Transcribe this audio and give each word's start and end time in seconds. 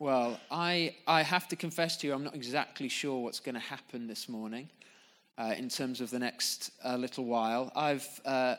Well, 0.00 0.38
I, 0.48 0.94
I 1.08 1.22
have 1.22 1.48
to 1.48 1.56
confess 1.56 1.96
to 1.98 2.06
you, 2.06 2.14
I'm 2.14 2.22
not 2.22 2.36
exactly 2.36 2.88
sure 2.88 3.20
what's 3.20 3.40
going 3.40 3.56
to 3.56 3.60
happen 3.60 4.06
this 4.06 4.28
morning 4.28 4.68
uh, 5.36 5.54
in 5.58 5.68
terms 5.68 6.00
of 6.00 6.10
the 6.10 6.20
next 6.20 6.70
uh, 6.84 6.94
little 6.94 7.24
while. 7.24 7.72
I've, 7.74 8.06
uh, 8.24 8.54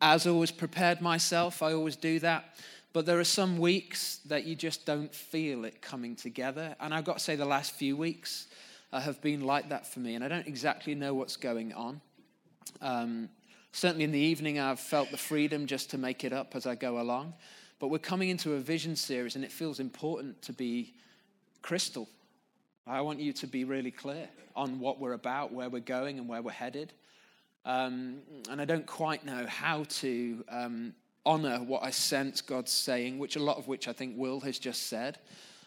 as 0.00 0.26
always, 0.26 0.50
prepared 0.50 1.02
myself. 1.02 1.62
I 1.62 1.74
always 1.74 1.96
do 1.96 2.18
that. 2.20 2.56
But 2.94 3.04
there 3.04 3.20
are 3.20 3.24
some 3.24 3.58
weeks 3.58 4.20
that 4.24 4.44
you 4.44 4.54
just 4.54 4.86
don't 4.86 5.14
feel 5.14 5.66
it 5.66 5.82
coming 5.82 6.16
together. 6.16 6.74
And 6.80 6.94
I've 6.94 7.04
got 7.04 7.18
to 7.18 7.22
say, 7.22 7.36
the 7.36 7.44
last 7.44 7.72
few 7.72 7.94
weeks 7.94 8.46
uh, 8.94 9.00
have 9.00 9.20
been 9.20 9.42
like 9.42 9.68
that 9.68 9.86
for 9.86 10.00
me. 10.00 10.14
And 10.14 10.24
I 10.24 10.28
don't 10.28 10.46
exactly 10.46 10.94
know 10.94 11.12
what's 11.12 11.36
going 11.36 11.74
on. 11.74 12.00
Um, 12.80 13.28
certainly 13.72 14.04
in 14.04 14.12
the 14.12 14.18
evening, 14.18 14.58
I've 14.58 14.80
felt 14.80 15.10
the 15.10 15.18
freedom 15.18 15.66
just 15.66 15.90
to 15.90 15.98
make 15.98 16.24
it 16.24 16.32
up 16.32 16.56
as 16.56 16.64
I 16.64 16.76
go 16.76 16.98
along. 16.98 17.34
But 17.82 17.88
we're 17.88 17.98
coming 17.98 18.28
into 18.28 18.52
a 18.52 18.60
vision 18.60 18.94
series, 18.94 19.34
and 19.34 19.44
it 19.44 19.50
feels 19.50 19.80
important 19.80 20.40
to 20.42 20.52
be 20.52 20.94
crystal. 21.62 22.08
I 22.86 23.00
want 23.00 23.18
you 23.18 23.32
to 23.32 23.46
be 23.48 23.64
really 23.64 23.90
clear 23.90 24.28
on 24.54 24.78
what 24.78 25.00
we're 25.00 25.14
about, 25.14 25.52
where 25.52 25.68
we're 25.68 25.80
going, 25.80 26.20
and 26.20 26.28
where 26.28 26.40
we're 26.42 26.52
headed. 26.52 26.92
Um, 27.64 28.18
and 28.48 28.60
I 28.60 28.66
don't 28.66 28.86
quite 28.86 29.26
know 29.26 29.46
how 29.48 29.82
to 29.82 30.44
um, 30.48 30.94
honor 31.26 31.58
what 31.58 31.82
I 31.82 31.90
sense 31.90 32.40
God's 32.40 32.70
saying, 32.70 33.18
which 33.18 33.34
a 33.34 33.42
lot 33.42 33.58
of 33.58 33.66
which 33.66 33.88
I 33.88 33.92
think 33.92 34.16
Will 34.16 34.38
has 34.42 34.60
just 34.60 34.86
said, 34.86 35.18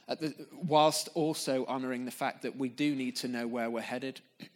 the, 0.07 0.33
whilst 0.65 1.09
also 1.15 1.65
honoring 1.65 2.05
the 2.05 2.11
fact 2.11 2.43
that 2.43 2.55
we 2.55 2.69
do 2.69 2.95
need 2.95 3.17
to 3.17 3.27
know 3.27 3.45
where 3.45 3.69
we're 3.69 3.81
headed. 3.81 4.21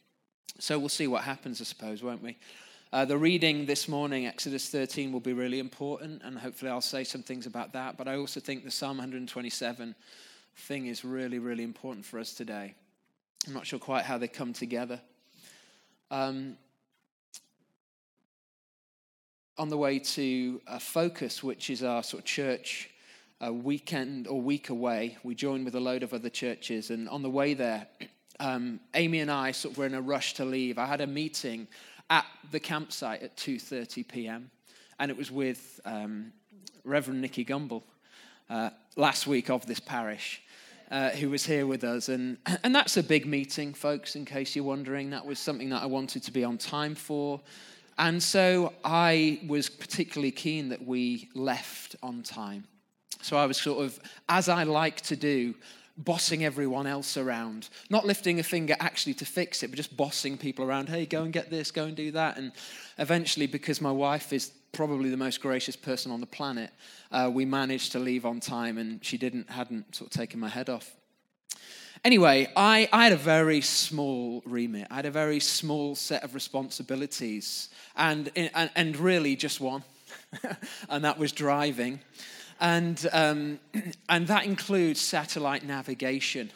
So 0.61 0.77
we'll 0.77 0.89
see 0.89 1.07
what 1.07 1.23
happens, 1.23 1.61
I 1.61 1.63
suppose, 1.63 2.03
won't 2.03 2.21
we? 2.21 2.35
Uh, 2.91 3.05
the 3.05 3.15
reading 3.15 3.67
this 3.67 3.87
morning, 3.87 4.25
Exodus 4.25 4.67
13, 4.69 5.11
will 5.11 5.19
be 5.19 5.31
really 5.31 5.59
important, 5.59 6.23
and 6.23 6.39
hopefully 6.39 6.71
I'll 6.71 6.81
say 6.81 7.03
some 7.03 7.21
things 7.21 7.45
about 7.45 7.71
that. 7.73 7.97
But 7.97 8.07
I 8.07 8.15
also 8.15 8.39
think 8.39 8.63
the 8.63 8.71
Psalm 8.71 8.97
127 8.97 9.93
thing 10.55 10.87
is 10.87 11.05
really, 11.05 11.37
really 11.37 11.63
important 11.63 12.03
for 12.03 12.17
us 12.17 12.33
today. 12.33 12.73
I'm 13.45 13.53
not 13.53 13.67
sure 13.67 13.77
quite 13.77 14.05
how 14.05 14.17
they 14.17 14.27
come 14.27 14.53
together. 14.53 14.99
Um, 16.09 16.57
on 19.59 19.69
the 19.69 19.77
way 19.77 19.99
to 19.99 20.59
a 20.65 20.79
Focus, 20.79 21.43
which 21.43 21.69
is 21.69 21.83
our 21.83 22.01
sort 22.01 22.21
of 22.21 22.25
church 22.25 22.89
weekend 23.51 24.25
or 24.27 24.41
week 24.41 24.69
away, 24.69 25.19
we 25.21 25.35
joined 25.35 25.63
with 25.63 25.75
a 25.75 25.79
load 25.79 26.01
of 26.01 26.11
other 26.11 26.29
churches. 26.29 26.89
And 26.89 27.07
on 27.07 27.21
the 27.21 27.29
way 27.29 27.53
there, 27.53 27.85
um, 28.39 28.79
Amy 28.95 29.19
and 29.19 29.29
I 29.29 29.51
sort 29.51 29.73
of 29.73 29.77
were 29.77 29.85
in 29.85 29.93
a 29.93 30.01
rush 30.01 30.33
to 30.35 30.45
leave. 30.45 30.79
I 30.79 30.87
had 30.87 31.01
a 31.01 31.07
meeting 31.07 31.67
at 32.09 32.25
the 32.51 32.59
campsite 32.59 33.21
at 33.21 33.35
2.30 33.37 34.07
p.m. 34.07 34.51
And 34.99 35.11
it 35.11 35.17
was 35.17 35.31
with 35.31 35.79
um, 35.85 36.31
Reverend 36.83 37.21
Nicky 37.21 37.45
Gumbel 37.45 37.83
uh, 38.49 38.71
last 38.95 39.27
week 39.27 39.49
of 39.49 39.65
this 39.65 39.79
parish. 39.79 40.41
Uh, 40.91 41.11
who 41.11 41.29
was 41.29 41.45
here 41.45 41.67
with 41.67 41.83
us. 41.83 42.09
And, 42.09 42.39
and 42.63 42.73
that's 42.73 42.97
a 42.97 43.03
big 43.03 43.27
meeting, 43.27 43.75
folks, 43.75 44.15
in 44.15 44.25
case 44.25 44.55
you're 44.55 44.65
wondering. 44.65 45.11
That 45.11 45.23
was 45.23 45.37
something 45.37 45.69
that 45.69 45.83
I 45.83 45.85
wanted 45.85 46.23
to 46.23 46.31
be 46.31 46.43
on 46.43 46.57
time 46.57 46.95
for. 46.95 47.39
And 47.99 48.23
so 48.23 48.73
I 48.83 49.39
was 49.45 49.69
particularly 49.69 50.31
keen 50.31 50.69
that 50.69 50.83
we 50.83 51.29
left 51.35 51.95
on 52.01 52.23
time. 52.23 52.63
So 53.21 53.37
I 53.37 53.45
was 53.45 53.57
sort 53.57 53.85
of, 53.85 53.99
as 54.29 54.49
I 54.49 54.63
like 54.63 55.01
to 55.01 55.15
do, 55.15 55.53
bossing 55.99 56.45
everyone 56.45 56.87
else 56.87 57.17
around, 57.17 57.69
not 57.89 58.05
lifting 58.05 58.39
a 58.39 58.43
finger 58.43 58.75
actually 58.79 59.13
to 59.15 59.25
fix 59.25 59.61
it, 59.61 59.67
but 59.67 59.75
just 59.75 59.95
bossing 59.95 60.37
people 60.37 60.65
around. 60.65 60.87
Hey, 60.89 61.05
go 61.05 61.23
and 61.23 61.33
get 61.33 61.49
this, 61.49 61.71
go 61.71 61.85
and 61.85 61.95
do 61.95 62.11
that. 62.11 62.37
And 62.37 62.53
eventually, 62.97 63.47
because 63.47 63.81
my 63.81 63.91
wife 63.91 64.31
is 64.31 64.51
probably 64.71 65.09
the 65.09 65.17
most 65.17 65.41
gracious 65.41 65.75
person 65.75 66.11
on 66.11 66.21
the 66.21 66.25
planet, 66.25 66.71
uh, 67.11 67.29
we 67.31 67.43
managed 67.43 67.91
to 67.91 67.99
leave 67.99 68.25
on 68.25 68.39
time, 68.39 68.77
and 68.77 69.03
she 69.03 69.17
didn't 69.17 69.49
hadn't 69.49 69.93
sort 69.95 70.09
of 70.09 70.17
taken 70.17 70.39
my 70.39 70.49
head 70.49 70.69
off. 70.69 70.95
Anyway, 72.05 72.49
I, 72.55 72.87
I 72.93 73.03
had 73.03 73.11
a 73.11 73.17
very 73.17 73.59
small 73.59 74.41
remit. 74.45 74.87
I 74.89 74.95
had 74.95 75.05
a 75.05 75.11
very 75.11 75.41
small 75.41 75.95
set 75.95 76.23
of 76.23 76.33
responsibilities, 76.33 77.69
and, 77.97 78.31
and, 78.37 78.71
and 78.73 78.95
really 78.95 79.35
just 79.35 79.59
one, 79.59 79.83
and 80.89 81.03
that 81.03 81.19
was 81.19 81.33
driving. 81.33 81.99
And, 82.59 83.07
um, 83.11 83.59
and 84.09 84.27
that 84.27 84.45
includes 84.45 85.01
satellite 85.01 85.65
navigation. 85.65 86.51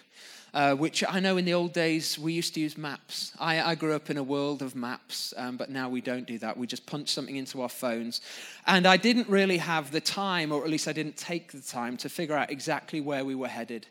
Uh, 0.53 0.75
which 0.75 1.03
I 1.09 1.19
know 1.19 1.38
in 1.38 1.46
the 1.46 1.56
old 1.56 1.74
days 1.74 2.19
we 2.19 2.31
used 2.31 2.53
to 2.53 2.59
use 2.59 2.78
maps. 2.78 3.31
I, 3.40 3.59
I 3.59 3.74
grew 3.74 3.96
up 3.96 4.12
in 4.12 4.18
a 4.18 4.24
world 4.24 4.62
of 4.62 4.75
maps, 4.75 5.34
um, 5.36 5.58
but 5.58 5.72
now 5.72 5.90
we 5.90 6.00
don't 6.00 6.28
do 6.28 6.38
that. 6.38 6.56
We 6.56 6.68
just 6.68 6.86
punch 6.86 7.09
something 7.09 7.36
into 7.36 7.63
our 7.63 7.69
phones. 7.69 8.22
And 8.68 8.86
I 8.86 8.97
didn't 8.97 9.28
really 9.28 9.58
have 9.58 9.90
the 9.90 10.00
time, 10.00 10.52
or 10.52 10.63
at 10.63 10.69
least 10.69 10.88
I 10.88 10.94
didn't 10.94 11.18
take 11.18 11.53
the 11.53 11.59
time, 11.59 11.97
to 11.97 12.08
figure 12.08 12.36
out 12.36 12.52
exactly 12.52 13.02
where 13.02 13.25
we 13.25 13.34
were 13.34 13.47
headed. 13.47 13.88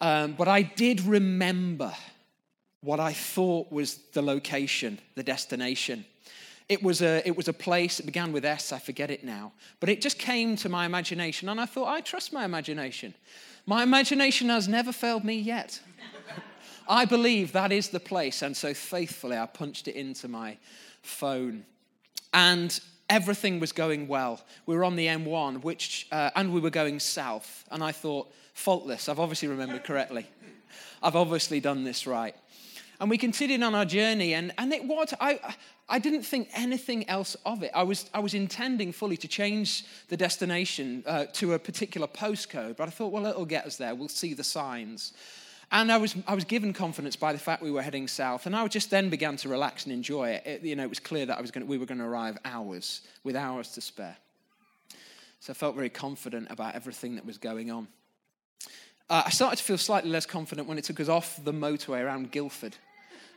Um, 0.00 0.34
but 0.34 0.46
I 0.46 0.62
did 0.62 1.00
remember 1.00 1.92
what 2.80 3.00
I 3.00 3.12
thought 3.12 3.72
was 3.72 3.96
the 4.12 4.22
location, 4.22 5.00
the 5.16 5.24
destination. 5.24 6.04
It 6.68 6.82
was, 6.82 7.02
a, 7.02 7.26
it 7.26 7.36
was 7.36 7.48
a 7.48 7.52
place, 7.52 8.00
it 8.00 8.06
began 8.06 8.32
with 8.32 8.44
S, 8.44 8.72
I 8.72 8.78
forget 8.78 9.10
it 9.10 9.24
now. 9.24 9.52
But 9.80 9.88
it 9.88 10.00
just 10.00 10.18
came 10.18 10.56
to 10.56 10.68
my 10.68 10.86
imagination, 10.86 11.48
and 11.48 11.60
I 11.60 11.66
thought, 11.66 11.88
I 11.88 12.00
trust 12.00 12.32
my 12.32 12.44
imagination. 12.44 13.14
My 13.66 13.82
imagination 13.82 14.48
has 14.48 14.68
never 14.68 14.92
failed 14.92 15.24
me 15.24 15.34
yet. 15.34 15.80
I 16.88 17.04
believe 17.04 17.52
that 17.52 17.72
is 17.72 17.88
the 17.88 18.00
place, 18.00 18.42
and 18.42 18.56
so 18.56 18.74
faithfully 18.74 19.36
I 19.36 19.46
punched 19.46 19.88
it 19.88 19.94
into 19.94 20.28
my 20.28 20.58
phone. 21.02 21.64
And 22.32 22.78
everything 23.08 23.60
was 23.60 23.72
going 23.72 24.08
well. 24.08 24.40
We 24.66 24.74
were 24.74 24.84
on 24.84 24.96
the 24.96 25.06
M1, 25.06 25.62
which, 25.62 26.06
uh, 26.10 26.30
and 26.34 26.52
we 26.52 26.60
were 26.60 26.70
going 26.70 26.98
south. 26.98 27.64
And 27.70 27.82
I 27.82 27.92
thought, 27.92 28.32
faultless. 28.54 29.08
I've 29.08 29.20
obviously 29.20 29.48
remembered 29.48 29.84
correctly. 29.84 30.26
I've 31.02 31.16
obviously 31.16 31.60
done 31.60 31.84
this 31.84 32.06
right. 32.06 32.34
And 33.00 33.10
we 33.10 33.18
continued 33.18 33.62
on 33.62 33.74
our 33.74 33.84
journey, 33.84 34.34
and, 34.34 34.52
and 34.58 34.72
it 34.72 34.84
was, 34.84 35.12
I, 35.20 35.54
I 35.92 35.98
didn't 35.98 36.22
think 36.22 36.48
anything 36.54 37.06
else 37.06 37.36
of 37.44 37.62
it. 37.62 37.70
I 37.74 37.82
was, 37.82 38.08
I 38.14 38.20
was 38.20 38.32
intending 38.32 38.92
fully 38.92 39.18
to 39.18 39.28
change 39.28 39.84
the 40.08 40.16
destination 40.16 41.04
uh, 41.06 41.26
to 41.34 41.52
a 41.52 41.58
particular 41.58 42.06
postcode, 42.06 42.78
but 42.78 42.88
I 42.88 42.90
thought, 42.90 43.12
well, 43.12 43.26
it'll 43.26 43.44
get 43.44 43.66
us 43.66 43.76
there. 43.76 43.94
We'll 43.94 44.08
see 44.08 44.32
the 44.32 44.42
signs. 44.42 45.12
And 45.70 45.92
I 45.92 45.98
was, 45.98 46.16
I 46.26 46.34
was 46.34 46.44
given 46.44 46.72
confidence 46.72 47.14
by 47.14 47.34
the 47.34 47.38
fact 47.38 47.62
we 47.62 47.70
were 47.70 47.82
heading 47.82 48.08
south, 48.08 48.46
and 48.46 48.56
I 48.56 48.66
just 48.68 48.88
then 48.88 49.10
began 49.10 49.36
to 49.36 49.50
relax 49.50 49.84
and 49.84 49.92
enjoy 49.92 50.30
it. 50.30 50.46
it 50.46 50.62
you 50.62 50.76
know, 50.76 50.84
it 50.84 50.88
was 50.88 50.98
clear 50.98 51.26
that 51.26 51.36
I 51.36 51.42
was 51.42 51.50
going 51.50 51.66
we 51.66 51.76
were 51.76 51.84
going 51.84 51.98
to 51.98 52.06
arrive 52.06 52.38
hours, 52.46 53.02
with 53.22 53.36
hours 53.36 53.68
to 53.72 53.82
spare. 53.82 54.16
So 55.40 55.50
I 55.50 55.54
felt 55.54 55.74
very 55.76 55.90
confident 55.90 56.50
about 56.50 56.74
everything 56.74 57.16
that 57.16 57.26
was 57.26 57.36
going 57.36 57.70
on. 57.70 57.86
Uh, 59.10 59.24
I 59.26 59.30
started 59.30 59.56
to 59.56 59.62
feel 59.62 59.76
slightly 59.76 60.08
less 60.08 60.24
confident 60.24 60.68
when 60.68 60.78
it 60.78 60.84
took 60.84 61.00
us 61.00 61.10
off 61.10 61.38
the 61.44 61.52
motorway 61.52 62.02
around 62.02 62.30
Guildford. 62.30 62.76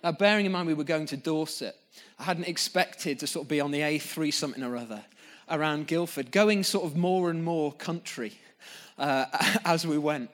Now, 0.03 0.11
bearing 0.11 0.45
in 0.45 0.51
mind 0.51 0.67
we 0.67 0.73
were 0.73 0.83
going 0.83 1.05
to 1.07 1.17
Dorset, 1.17 1.75
I 2.19 2.23
hadn't 2.23 2.47
expected 2.47 3.19
to 3.19 3.27
sort 3.27 3.45
of 3.45 3.49
be 3.49 3.59
on 3.59 3.71
the 3.71 3.79
A3 3.79 4.33
something 4.33 4.63
or 4.63 4.77
other 4.77 5.03
around 5.49 5.87
Guildford, 5.87 6.31
going 6.31 6.63
sort 6.63 6.85
of 6.85 6.97
more 6.97 7.29
and 7.29 7.43
more 7.43 7.71
country 7.71 8.33
uh, 8.97 9.25
as 9.65 9.85
we 9.85 9.97
went. 9.97 10.29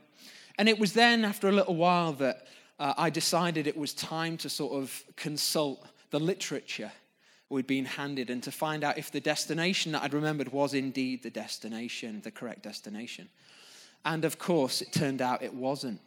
And 0.57 0.69
it 0.69 0.79
was 0.79 0.93
then, 0.93 1.25
after 1.25 1.49
a 1.49 1.51
little 1.51 1.75
while, 1.75 2.13
that 2.13 2.47
uh, 2.79 2.93
I 2.97 3.09
decided 3.09 3.67
it 3.67 3.77
was 3.77 3.93
time 3.93 4.37
to 4.37 4.49
sort 4.49 4.73
of 4.73 5.03
consult 5.15 5.85
the 6.11 6.19
literature 6.19 6.91
we'd 7.49 7.67
been 7.67 7.85
handed 7.85 8.29
and 8.29 8.41
to 8.43 8.51
find 8.51 8.83
out 8.83 8.97
if 8.97 9.11
the 9.11 9.19
destination 9.19 9.91
that 9.91 10.03
I'd 10.03 10.13
remembered 10.13 10.51
was 10.51 10.73
indeed 10.73 11.21
the 11.21 11.29
destination, 11.29 12.21
the 12.23 12.31
correct 12.31 12.63
destination. 12.63 13.29
And 14.05 14.25
of 14.25 14.39
course, 14.39 14.81
it 14.81 14.91
turned 14.91 15.21
out 15.21 15.43
it 15.43 15.53
wasn't. 15.53 15.99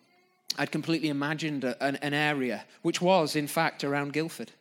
I'd 0.57 0.71
completely 0.71 1.09
imagined 1.09 1.65
a, 1.65 1.83
an, 1.83 1.97
an, 1.97 2.15
area, 2.15 2.65
which 2.83 3.01
was, 3.01 3.35
in 3.35 3.47
fact, 3.47 3.83
around 3.83 4.13
Guildford. 4.13 4.53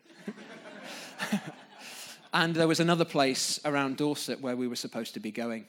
and 2.34 2.56
there 2.56 2.68
was 2.68 2.80
another 2.80 3.06
place 3.06 3.60
around 3.64 3.98
Dorset 3.98 4.42
where 4.42 4.56
we 4.56 4.68
were 4.68 4.76
supposed 4.76 5.14
to 5.14 5.20
be 5.20 5.32
going. 5.32 5.66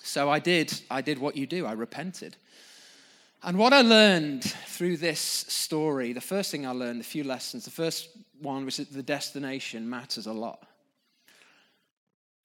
So 0.00 0.30
I 0.30 0.38
did, 0.38 0.80
I 0.90 1.00
did 1.00 1.18
what 1.18 1.36
you 1.36 1.46
do, 1.46 1.66
I 1.66 1.72
repented. 1.72 2.36
And 3.42 3.58
what 3.58 3.72
I 3.72 3.82
learned 3.82 4.44
through 4.44 4.96
this 4.96 5.20
story, 5.20 6.12
the 6.12 6.20
first 6.20 6.50
thing 6.50 6.66
I 6.66 6.70
learned, 6.70 7.00
a 7.00 7.04
few 7.04 7.24
lessons, 7.24 7.64
the 7.64 7.70
first 7.70 8.08
one 8.40 8.64
was 8.64 8.78
that 8.78 8.92
the 8.92 9.02
destination 9.02 9.88
matters 9.88 10.26
a 10.26 10.32
lot. 10.32 10.64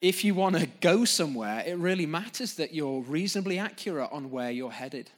If 0.01 0.23
you 0.23 0.35
want 0.35 0.57
to 0.57 0.67
go 0.81 1.05
somewhere, 1.05 1.63
it 1.65 1.77
really 1.77 2.05
matters 2.05 2.55
that 2.55 2.73
you're 2.73 3.01
reasonably 3.01 3.57
accurate 3.57 4.09
on 4.11 4.31
where 4.31 4.51
you're 4.51 4.71
headed. 4.71 5.09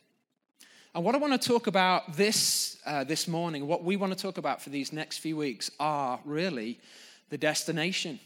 And 0.95 1.03
what 1.03 1.13
I 1.13 1.17
want 1.17 1.39
to 1.39 1.47
talk 1.47 1.67
about 1.67 2.15
this, 2.15 2.77
uh, 2.85 3.03
this 3.03 3.27
morning, 3.27 3.67
what 3.67 3.83
we 3.83 3.97
want 3.97 4.13
to 4.13 4.17
talk 4.17 4.37
about 4.37 4.61
for 4.61 4.69
these 4.69 4.93
next 4.93 5.17
few 5.17 5.35
weeks, 5.35 5.69
are 5.77 6.21
really 6.23 6.79
the 7.29 7.37
destination. 7.37 8.17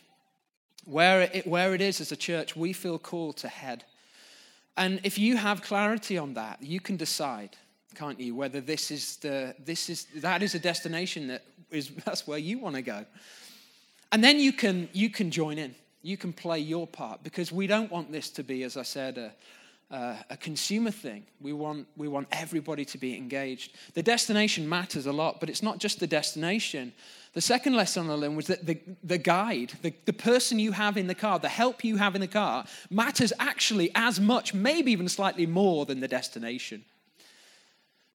Where 0.85 1.21
it, 1.21 1.47
where 1.47 1.73
it 1.73 1.81
is 1.81 1.99
as 1.99 2.11
a 2.11 2.15
church, 2.15 2.55
we 2.55 2.73
feel 2.73 2.99
called 2.99 3.37
to 3.37 3.47
head. 3.47 3.85
And 4.77 5.01
if 5.03 5.17
you 5.17 5.35
have 5.35 5.63
clarity 5.63 6.19
on 6.19 6.35
that, 6.35 6.61
you 6.61 6.79
can 6.79 6.95
decide, 6.95 7.57
can't 7.95 8.19
you, 8.19 8.35
whether 8.35 8.61
this 8.61 8.91
is 8.91 9.15
the, 9.17 9.55
this 9.65 9.89
is, 9.89 10.05
that 10.17 10.43
is 10.43 10.53
a 10.53 10.59
destination 10.59 11.25
that 11.29 11.41
is, 11.71 11.89
that's 12.05 12.27
where 12.27 12.37
you 12.37 12.59
want 12.59 12.75
to 12.75 12.83
go. 12.83 13.03
And 14.11 14.23
then 14.23 14.39
you 14.39 14.53
can, 14.53 14.89
you 14.93 15.09
can 15.09 15.31
join 15.31 15.57
in. 15.57 15.73
You 16.03 16.17
can 16.17 16.33
play 16.33 16.59
your 16.59 16.85
part 16.85 17.23
because 17.23 17.51
we 17.51 17.65
don't 17.65 17.91
want 17.91 18.11
this 18.11 18.29
to 18.29 18.43
be, 18.43 18.61
as 18.61 18.77
I 18.77 18.83
said, 18.83 19.17
a, 19.17 19.31
a 19.91 20.37
consumer 20.39 20.91
thing. 20.91 21.23
We 21.41 21.53
want, 21.53 21.87
we 21.97 22.07
want 22.07 22.27
everybody 22.31 22.85
to 22.85 22.97
be 22.97 23.17
engaged. 23.17 23.75
The 23.95 24.03
destination 24.03 24.69
matters 24.69 25.07
a 25.07 25.11
lot, 25.11 25.39
but 25.39 25.49
it's 25.49 25.63
not 25.63 25.79
just 25.79 25.99
the 25.99 26.07
destination. 26.07 26.93
The 27.33 27.41
second 27.41 27.75
lesson 27.75 28.09
I 28.09 28.13
learned 28.13 28.35
was 28.35 28.47
that 28.47 28.65
the, 28.65 28.79
the 29.03 29.17
guide, 29.17 29.73
the, 29.81 29.93
the 30.05 30.13
person 30.13 30.59
you 30.59 30.73
have 30.73 30.97
in 30.97 31.07
the 31.07 31.15
car, 31.15 31.39
the 31.39 31.49
help 31.49 31.83
you 31.83 31.97
have 31.97 32.13
in 32.13 32.21
the 32.21 32.27
car, 32.27 32.65
matters 32.89 33.33
actually 33.39 33.91
as 33.95 34.19
much, 34.19 34.53
maybe 34.53 34.91
even 34.91 35.09
slightly 35.09 35.47
more 35.47 35.85
than 35.85 36.01
the 36.01 36.07
destination. 36.07 36.85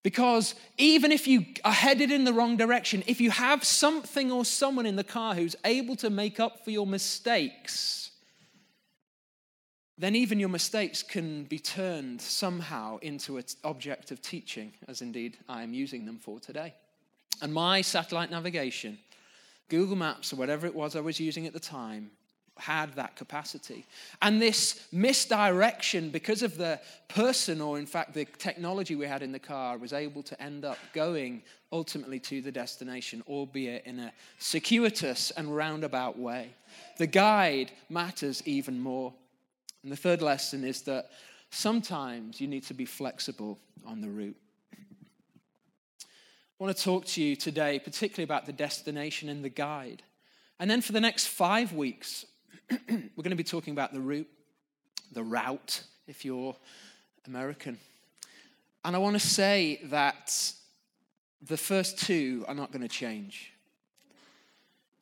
Because 0.05 0.55
even 0.77 1.11
if 1.11 1.27
you 1.27 1.47
are 1.65 1.73
headed 1.73 2.13
in 2.13 2.25
the 2.25 2.33
wrong 2.33 2.57
direction, 2.57 3.03
if 3.07 3.21
you 3.21 3.31
have 3.31 3.65
something 3.65 4.31
or 4.31 4.45
someone 4.45 4.87
in 4.87 4.97
the 4.97 5.03
car 5.03 5.35
who's 5.35 5.57
able 5.65 5.97
to 5.97 6.11
make 6.11 6.39
up 6.39 6.63
for 6.63 6.71
your 6.71 6.87
mistakes, 6.87 8.11
then 9.97 10.17
even 10.17 10.41
your 10.41 10.49
mistakes 10.49 11.03
can 11.03 11.45
be 11.45 11.59
turned 11.59 12.21
somehow 12.21 12.99
into 12.99 13.37
an 13.37 13.45
object 13.63 14.11
of 14.11 14.21
teaching, 14.21 14.73
as 14.89 15.03
indeed 15.03 15.39
I 15.49 15.63
am 15.63 15.73
using 15.73 16.05
them 16.05 16.19
for 16.19 16.41
today. 16.41 16.75
And 17.41 17.53
my 17.53 17.81
satellite 17.81 18.31
navigation, 18.31 18.99
Google 19.69 19.97
Maps, 19.97 20.33
or 20.33 20.37
whatever 20.37 20.67
it 20.67 20.75
was 20.75 20.97
I 20.97 21.01
was 21.01 21.21
using 21.21 21.47
at 21.47 21.53
the 21.53 21.61
time, 21.61 22.11
had 22.57 22.93
that 22.95 23.17
capacity. 23.17 23.85
And 24.23 24.41
this 24.41 24.87
misdirection, 24.93 26.11
because 26.11 26.43
of 26.43 26.57
the 26.57 26.81
person, 27.09 27.61
or 27.61 27.79
in 27.79 27.87
fact 27.87 28.15
the 28.15 28.25
technology 28.25 28.95
we 28.95 29.07
had 29.07 29.23
in 29.23 29.33
the 29.33 29.39
car, 29.39 29.77
was 29.77 29.93
able 29.93 30.23
to 30.25 30.41
end 30.41 30.65
up 30.65 30.79
going 30.93 31.43
ultimately 31.73 32.21
to 32.21 32.41
the 32.41 32.53
destination, 32.53 33.23
albeit 33.27 33.85
in 33.87 33.99
a 33.99 34.13
circuitous 34.39 35.33
and 35.33 35.55
roundabout 35.55 36.19
way. 36.19 36.51
The 36.99 37.09
guide 37.09 37.73
matters 37.89 38.43
even 38.47 38.79
more. 38.79 39.13
And 39.85 39.93
the 39.93 39.97
third 39.97 40.23
lesson 40.23 40.65
is 40.65 40.81
that 40.83 41.11
sometimes 41.51 42.41
you 42.41 42.49
need 42.49 42.65
to 42.65 42.75
be 42.75 42.87
flexible 42.87 43.59
on 43.87 44.01
the 44.01 44.09
route. 44.09 44.37
I 44.73 46.07
want 46.59 46.75
to 46.75 46.83
talk 46.83 47.05
to 47.05 47.23
you 47.23 47.37
today, 47.37 47.79
particularly 47.79 48.25
about 48.25 48.47
the 48.47 48.53
destination 48.53 49.29
and 49.29 49.45
the 49.45 49.51
guide. 49.51 50.03
And 50.59 50.71
then 50.71 50.81
for 50.81 50.93
the 50.93 51.03
next 51.03 51.27
five 51.27 51.75
weeks, 51.75 52.25
we're 52.71 53.23
going 53.23 53.31
to 53.31 53.37
be 53.37 53.45
talking 53.45 53.75
about 53.75 53.93
the 53.93 54.01
route, 54.01 54.29
the 55.13 55.23
route, 55.23 55.83
if 56.07 56.25
you're 56.25 56.57
American. 57.27 57.79
And 58.87 58.97
I 58.97 58.99
want 59.01 59.21
to 59.21 59.27
say 59.27 59.81
that 59.85 60.55
the 61.43 61.59
first 61.59 61.99
two 61.99 62.47
are 62.49 62.55
not 62.55 62.73
going 62.73 62.81
to 62.81 62.89
change. 62.89 63.53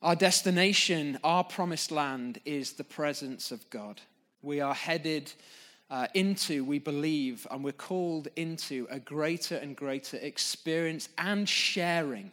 Our 0.01 0.15
destination, 0.17 1.19
our 1.23 1.45
promised 1.45 1.89
land, 1.89 2.41
is 2.43 2.73
the 2.73 2.83
presence 2.83 3.49
of 3.49 3.69
God 3.69 4.01
we 4.43 4.61
are 4.61 4.75
headed 4.75 5.31
uh, 5.89 6.07
into, 6.13 6.63
we 6.63 6.77
believe, 6.77 7.47
and 7.49 7.63
we're 7.63 7.71
called 7.71 8.27
into 8.35 8.87
a 8.91 8.99
greater 8.99 9.55
and 9.55 9.75
greater 9.75 10.17
experience 10.17 11.09
and 11.17 11.47
sharing. 11.47 12.31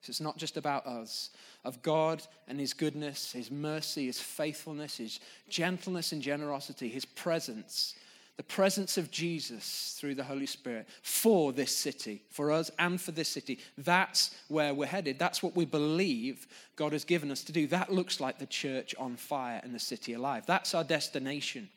So 0.00 0.10
it's 0.10 0.20
not 0.20 0.36
just 0.36 0.56
about 0.56 0.86
us, 0.86 1.30
of 1.64 1.80
God 1.82 2.22
and 2.46 2.60
His 2.60 2.74
goodness, 2.74 3.32
His 3.32 3.50
mercy, 3.50 4.06
His 4.06 4.20
faithfulness, 4.20 4.98
His 4.98 5.18
gentleness 5.48 6.12
and 6.12 6.22
generosity, 6.22 6.88
His 6.88 7.04
presence, 7.04 7.94
the 8.36 8.42
presence 8.42 8.98
of 8.98 9.10
Jesus 9.10 9.96
through 9.98 10.16
the 10.16 10.24
Holy 10.24 10.46
Spirit 10.46 10.88
for 11.02 11.52
this 11.52 11.74
city, 11.74 12.22
for 12.30 12.50
us 12.50 12.70
and 12.78 13.00
for 13.00 13.12
this 13.12 13.28
city. 13.28 13.60
That's 13.78 14.34
where 14.48 14.74
we're 14.74 14.86
headed. 14.86 15.18
That's 15.18 15.42
what 15.42 15.54
we 15.54 15.64
believe 15.64 16.46
God 16.74 16.92
has 16.92 17.04
given 17.04 17.30
us 17.30 17.44
to 17.44 17.52
do. 17.52 17.68
That 17.68 17.92
looks 17.92 18.20
like 18.20 18.38
the 18.38 18.46
church 18.46 18.94
on 18.98 19.16
fire 19.16 19.60
and 19.62 19.72
the 19.72 19.78
city 19.78 20.14
alive. 20.14 20.44
That's 20.46 20.74
our 20.74 20.84
destination. 20.84 21.68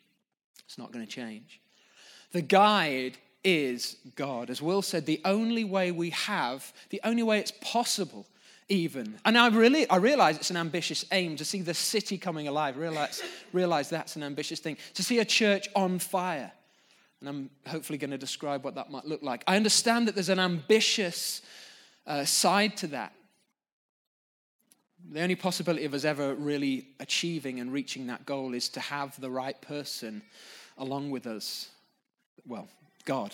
It's 0.64 0.78
not 0.78 0.90
going 0.92 1.06
to 1.06 1.10
change. 1.10 1.60
The 2.32 2.42
guide 2.42 3.18
is 3.44 3.96
God. 4.16 4.50
As 4.50 4.60
Will 4.60 4.82
said, 4.82 5.06
the 5.06 5.20
only 5.24 5.64
way 5.64 5.92
we 5.92 6.10
have, 6.10 6.72
the 6.90 7.00
only 7.04 7.22
way 7.22 7.38
it's 7.38 7.52
possible 7.60 8.26
even. 8.68 9.18
And 9.24 9.38
I 9.38 9.48
really 9.48 9.88
I 9.88 9.96
realize 9.96 10.36
it's 10.36 10.50
an 10.50 10.56
ambitious 10.56 11.04
aim 11.12 11.36
to 11.36 11.44
see 11.44 11.62
the 11.62 11.74
city 11.74 12.18
coming 12.18 12.48
alive. 12.48 12.76
Realize, 12.76 13.22
realize 13.52 13.88
that's 13.88 14.16
an 14.16 14.22
ambitious 14.22 14.60
thing. 14.60 14.76
To 14.94 15.02
see 15.02 15.18
a 15.18 15.24
church 15.24 15.68
on 15.74 15.98
fire. 15.98 16.52
And 17.20 17.28
I'm 17.28 17.50
hopefully 17.66 17.98
going 17.98 18.10
to 18.10 18.18
describe 18.18 18.64
what 18.64 18.76
that 18.76 18.90
might 18.90 19.04
look 19.04 19.22
like. 19.22 19.42
I 19.46 19.56
understand 19.56 20.06
that 20.06 20.14
there's 20.14 20.28
an 20.28 20.38
ambitious 20.38 21.42
uh, 22.06 22.24
side 22.24 22.76
to 22.78 22.86
that. 22.88 23.12
The 25.10 25.22
only 25.22 25.34
possibility 25.34 25.84
of 25.84 25.94
us 25.94 26.04
ever 26.04 26.34
really 26.34 26.88
achieving 27.00 27.60
and 27.60 27.72
reaching 27.72 28.06
that 28.08 28.26
goal 28.26 28.54
is 28.54 28.68
to 28.70 28.80
have 28.80 29.18
the 29.20 29.30
right 29.30 29.60
person 29.60 30.22
along 30.76 31.10
with 31.10 31.26
us. 31.26 31.68
Well, 32.46 32.68
God 33.04 33.32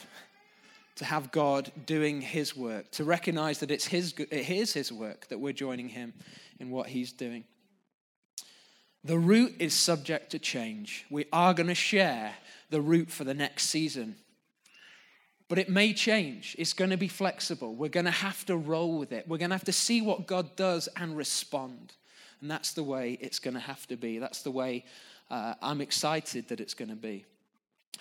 to 0.97 1.05
have 1.05 1.33
God 1.33 1.73
doing 1.87 2.21
his 2.21 2.57
work, 2.57 2.91
to 2.93 3.05
recognize 3.05 3.59
that 3.61 3.71
it's 3.71 3.87
his, 3.87 4.15
it 4.19 4.49
is 4.49 4.73
his 4.73 4.93
work, 4.93 5.29
that 5.29 5.41
we're 5.41 5.53
joining 5.53 5.89
him 5.89 6.15
in 6.61 6.71
what 6.71 6.89
he's 6.89 7.13
doing. 7.13 7.45
The 9.03 9.19
route 9.19 9.55
is 9.59 9.75
subject 9.75 10.31
to 10.31 10.39
change. 10.39 11.05
We 11.11 11.27
are 11.33 11.53
going 11.53 11.67
to 11.67 11.75
share 11.75 12.35
the 12.71 12.81
route 12.81 13.11
for 13.11 13.25
the 13.25 13.35
next 13.35 13.65
season. 13.65 14.17
But 15.49 15.59
it 15.59 15.69
may 15.69 15.93
change. 15.93 16.57
It's 16.59 16.73
going 16.73 16.91
to 16.91 16.97
be 16.97 17.09
flexible. 17.09 17.75
We're 17.75 17.91
going 17.91 18.07
to 18.07 18.11
have 18.11 18.47
to 18.47 18.57
roll 18.57 18.99
with 18.99 19.13
it. 19.13 19.29
We're 19.29 19.39
going 19.39 19.51
to 19.51 19.57
have 19.57 19.65
to 19.65 19.73
see 19.73 20.01
what 20.01 20.27
God 20.27 20.57
does 20.57 20.89
and 20.97 21.17
respond. 21.17 21.93
And 22.41 22.51
that's 22.51 22.73
the 22.73 22.83
way 22.83 23.19
it's 23.21 23.39
going 23.39 23.55
to 23.55 23.61
have 23.61 23.87
to 23.89 23.97
be. 23.97 24.19
That's 24.19 24.43
the 24.43 24.51
way 24.51 24.85
uh, 25.31 25.55
I'm 25.61 25.81
excited 25.81 26.49
that 26.49 26.61
it's 26.61 26.75
going 26.75 26.89
to 26.89 26.97
be. 26.97 27.27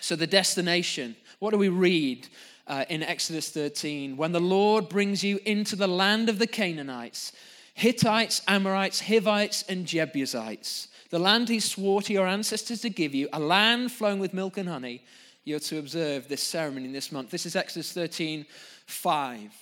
So, 0.00 0.16
the 0.16 0.26
destination, 0.26 1.16
what 1.38 1.50
do 1.50 1.58
we 1.58 1.68
read 1.68 2.28
uh, 2.66 2.84
in 2.88 3.02
Exodus 3.02 3.50
13? 3.50 4.16
When 4.16 4.32
the 4.32 4.40
Lord 4.40 4.88
brings 4.88 5.22
you 5.22 5.38
into 5.44 5.76
the 5.76 5.86
land 5.86 6.28
of 6.28 6.38
the 6.38 6.46
Canaanites, 6.46 7.32
Hittites, 7.74 8.42
Amorites, 8.46 9.00
Hivites, 9.00 9.62
and 9.68 9.86
Jebusites, 9.86 10.88
the 11.10 11.18
land 11.18 11.48
he 11.48 11.60
swore 11.60 12.02
to 12.02 12.12
your 12.12 12.26
ancestors 12.26 12.80
to 12.82 12.90
give 12.90 13.14
you, 13.14 13.28
a 13.32 13.40
land 13.40 13.92
flowing 13.92 14.18
with 14.18 14.34
milk 14.34 14.56
and 14.56 14.68
honey, 14.68 15.04
you're 15.44 15.60
to 15.60 15.78
observe 15.78 16.28
this 16.28 16.42
ceremony 16.42 16.90
this 16.90 17.12
month. 17.12 17.30
This 17.30 17.46
is 17.46 17.56
Exodus 17.56 17.92
13 17.92 18.46
5. 18.86 19.52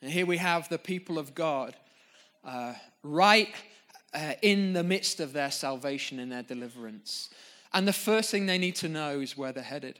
And 0.00 0.10
here 0.10 0.26
we 0.26 0.36
have 0.36 0.68
the 0.68 0.78
people 0.78 1.18
of 1.18 1.34
God 1.34 1.74
uh, 2.44 2.74
right 3.02 3.52
uh, 4.14 4.34
in 4.42 4.72
the 4.72 4.82
midst 4.82 5.20
of 5.20 5.32
their 5.32 5.50
salvation 5.50 6.18
and 6.18 6.30
their 6.30 6.42
deliverance. 6.42 7.30
And 7.72 7.86
the 7.86 7.92
first 7.92 8.30
thing 8.30 8.46
they 8.46 8.58
need 8.58 8.76
to 8.76 8.88
know 8.88 9.20
is 9.20 9.36
where 9.36 9.52
they're 9.52 9.62
headed. 9.62 9.98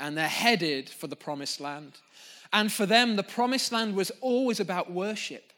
And 0.00 0.16
they're 0.16 0.26
headed 0.26 0.88
for 0.88 1.06
the 1.06 1.16
promised 1.16 1.60
land. 1.60 1.92
And 2.52 2.72
for 2.72 2.86
them, 2.86 3.14
the 3.14 3.22
promised 3.22 3.70
land 3.70 3.94
was 3.94 4.10
always 4.20 4.58
about 4.58 4.90
worship. 4.90 5.52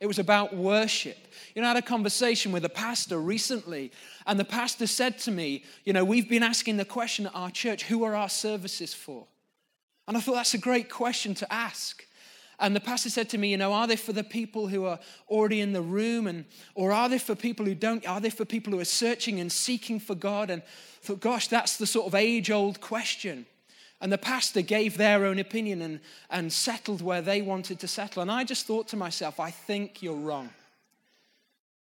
It 0.00 0.06
was 0.06 0.18
about 0.18 0.54
worship. 0.54 1.16
You 1.54 1.62
know, 1.62 1.66
I 1.66 1.74
had 1.74 1.82
a 1.82 1.86
conversation 1.86 2.52
with 2.52 2.64
a 2.64 2.68
pastor 2.68 3.18
recently, 3.18 3.90
and 4.26 4.38
the 4.38 4.44
pastor 4.44 4.86
said 4.86 5.18
to 5.20 5.30
me, 5.30 5.64
You 5.84 5.92
know, 5.92 6.04
we've 6.04 6.28
been 6.28 6.42
asking 6.42 6.76
the 6.76 6.84
question 6.84 7.26
at 7.26 7.34
our 7.34 7.50
church, 7.50 7.84
who 7.84 8.04
are 8.04 8.14
our 8.14 8.28
services 8.28 8.94
for? 8.94 9.26
And 10.06 10.16
I 10.16 10.20
thought 10.20 10.36
that's 10.36 10.54
a 10.54 10.58
great 10.58 10.88
question 10.88 11.34
to 11.34 11.52
ask. 11.52 12.04
And 12.60 12.74
the 12.74 12.80
pastor 12.80 13.08
said 13.10 13.28
to 13.30 13.38
me, 13.38 13.50
you 13.50 13.56
know, 13.56 13.72
are 13.72 13.86
they 13.86 13.96
for 13.96 14.12
the 14.12 14.24
people 14.24 14.66
who 14.66 14.84
are 14.84 14.98
already 15.28 15.60
in 15.60 15.72
the 15.72 15.82
room? 15.82 16.26
And, 16.26 16.44
or 16.74 16.92
are 16.92 17.08
they 17.08 17.18
for 17.18 17.36
people 17.36 17.64
who 17.64 17.74
don't? 17.74 18.06
Are 18.08 18.20
they 18.20 18.30
for 18.30 18.44
people 18.44 18.72
who 18.72 18.80
are 18.80 18.84
searching 18.84 19.38
and 19.38 19.50
seeking 19.50 20.00
for 20.00 20.16
God? 20.16 20.50
And 20.50 20.62
thought, 21.02 21.20
gosh, 21.20 21.48
that's 21.48 21.76
the 21.76 21.86
sort 21.86 22.06
of 22.06 22.14
age 22.14 22.50
old 22.50 22.80
question. 22.80 23.46
And 24.00 24.12
the 24.12 24.18
pastor 24.18 24.62
gave 24.62 24.96
their 24.96 25.24
own 25.24 25.38
opinion 25.38 25.82
and, 25.82 26.00
and 26.30 26.52
settled 26.52 27.02
where 27.02 27.22
they 27.22 27.42
wanted 27.42 27.80
to 27.80 27.88
settle. 27.88 28.22
And 28.22 28.30
I 28.30 28.44
just 28.44 28.66
thought 28.66 28.88
to 28.88 28.96
myself, 28.96 29.40
I 29.40 29.50
think 29.50 30.02
you're 30.02 30.14
wrong. 30.14 30.50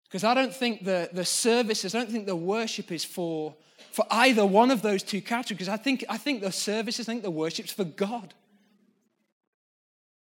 Because 0.05 0.25
I 0.25 0.35
don't 0.35 0.55
think 0.55 0.85
the, 0.85 1.11
the 1.13 1.25
services, 1.25 1.95
I 1.95 1.99
don't 1.99 2.11
think 2.11 2.27
the 2.27 2.37
worship 2.37 2.93
is 2.93 3.05
for, 3.05 3.55
for 3.91 4.07
either 4.11 4.47
one 4.47 4.71
of 4.71 4.81
those 4.81 5.03
two 5.03 5.21
categories. 5.21 5.59
Because 5.59 5.69
I 5.69 5.77
think, 5.77 6.05
I 6.09 6.17
think 6.17 6.41
the 6.41 6.53
services, 6.53 7.09
I 7.09 7.13
think 7.13 7.23
the 7.23 7.31
worship's 7.31 7.73
for 7.73 7.85
God. 7.85 8.33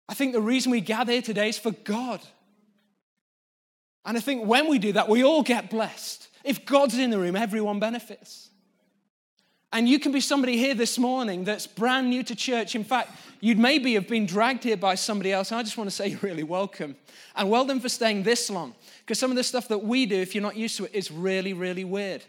I 0.08 0.14
think 0.14 0.32
the 0.32 0.40
reason 0.40 0.70
we 0.70 0.80
gather 0.80 1.12
here 1.12 1.22
today 1.22 1.48
is 1.48 1.58
for 1.58 1.70
God. 1.70 2.20
And 4.04 4.16
I 4.16 4.20
think 4.20 4.46
when 4.46 4.68
we 4.68 4.78
do 4.78 4.92
that, 4.92 5.08
we 5.08 5.22
all 5.24 5.42
get 5.42 5.70
blessed. 5.70 6.28
If 6.44 6.66
God's 6.66 6.98
in 6.98 7.10
the 7.10 7.18
room, 7.18 7.36
everyone 7.36 7.78
benefits. 7.78 8.50
And 9.72 9.88
you 9.88 9.98
can 9.98 10.12
be 10.12 10.20
somebody 10.20 10.58
here 10.58 10.74
this 10.74 10.98
morning 10.98 11.44
that's 11.44 11.66
brand 11.66 12.10
new 12.10 12.22
to 12.24 12.34
church. 12.34 12.74
In 12.74 12.84
fact, 12.84 13.10
you'd 13.40 13.58
maybe 13.58 13.94
have 13.94 14.06
been 14.06 14.26
dragged 14.26 14.64
here 14.64 14.76
by 14.76 14.96
somebody 14.96 15.32
else. 15.32 15.50
I 15.50 15.62
just 15.62 15.78
want 15.78 15.88
to 15.88 15.96
say 15.96 16.08
you're 16.08 16.20
really 16.20 16.42
welcome. 16.42 16.96
And 17.34 17.48
well 17.48 17.64
done 17.64 17.80
for 17.80 17.88
staying 17.88 18.24
this 18.24 18.50
long. 18.50 18.74
Because 19.00 19.18
some 19.18 19.30
of 19.30 19.36
the 19.36 19.44
stuff 19.44 19.68
that 19.68 19.78
we 19.78 20.04
do, 20.04 20.16
if 20.16 20.34
you're 20.34 20.42
not 20.42 20.56
used 20.56 20.76
to 20.76 20.84
it, 20.84 20.94
is 20.94 21.10
really, 21.10 21.54
really 21.54 21.84
weird. 21.84 22.22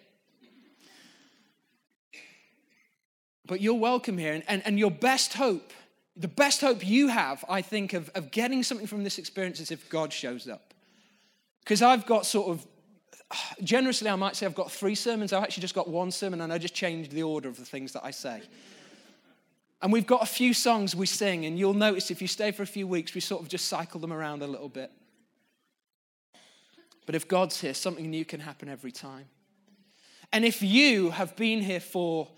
But 3.46 3.60
you're 3.60 3.74
welcome 3.74 4.18
here. 4.18 4.34
And, 4.34 4.44
and, 4.48 4.62
and 4.66 4.80
your 4.80 4.92
best 4.92 5.34
hope 5.34 5.74
the 6.16 6.28
best 6.28 6.62
hope 6.62 6.86
you 6.86 7.08
have, 7.08 7.44
I 7.50 7.62
think, 7.62 7.94
of, 7.94 8.10
of 8.16 8.32
getting 8.32 8.64
something 8.64 8.88
from 8.88 9.04
this 9.04 9.18
experience 9.18 9.60
is 9.60 9.72
if 9.72 9.90
God 9.90 10.14
shows 10.14 10.48
up. 10.48 10.74
Because 11.64 11.82
I've 11.82 12.06
got 12.06 12.26
sort 12.26 12.50
of 12.50 12.68
generously, 13.64 14.10
I 14.10 14.16
might 14.16 14.36
say 14.36 14.46
I've 14.46 14.56
got 14.56 14.72
three 14.72 14.96
sermons. 14.96 15.34
I've 15.34 15.44
actually 15.44 15.62
just 15.62 15.76
got 15.76 15.90
one 15.90 16.12
sermon, 16.12 16.42
and 16.42 16.54
I 16.54 16.58
just 16.58 16.74
changed 16.74 17.12
the 17.12 17.24
order 17.24 17.50
of 17.50 17.58
the 17.58 17.66
things 17.66 17.94
that 17.94 18.04
I 18.04 18.12
say. 18.12 18.42
And 19.82 19.92
we've 19.92 20.08
got 20.08 20.24
a 20.24 20.28
few 20.28 20.54
songs 20.54 20.96
we 20.96 21.06
sing, 21.06 21.46
and 21.46 21.58
you'll 21.58 21.74
notice 21.74 22.10
if 22.10 22.22
you 22.22 22.28
stay 22.28 22.52
for 22.52 22.64
a 22.64 22.68
few 22.68 22.88
weeks, 22.88 23.14
we 23.14 23.22
sort 23.22 23.42
of 23.42 23.50
just 23.50 23.68
cycle 23.68 24.00
them 24.00 24.14
around 24.14 24.42
a 24.42 24.48
little 24.48 24.70
bit. 24.70 24.92
But 27.06 27.16
if 27.16 27.28
God's 27.28 27.60
here, 27.60 27.74
something 27.74 28.10
new 28.10 28.24
can 28.24 28.40
happen 28.40 28.70
every 28.70 28.92
time. 28.92 29.26
And 30.32 30.46
if 30.46 30.62
you 30.62 31.10
have 31.12 31.36
been 31.36 31.62
here 31.62 31.82
for, 31.82 32.30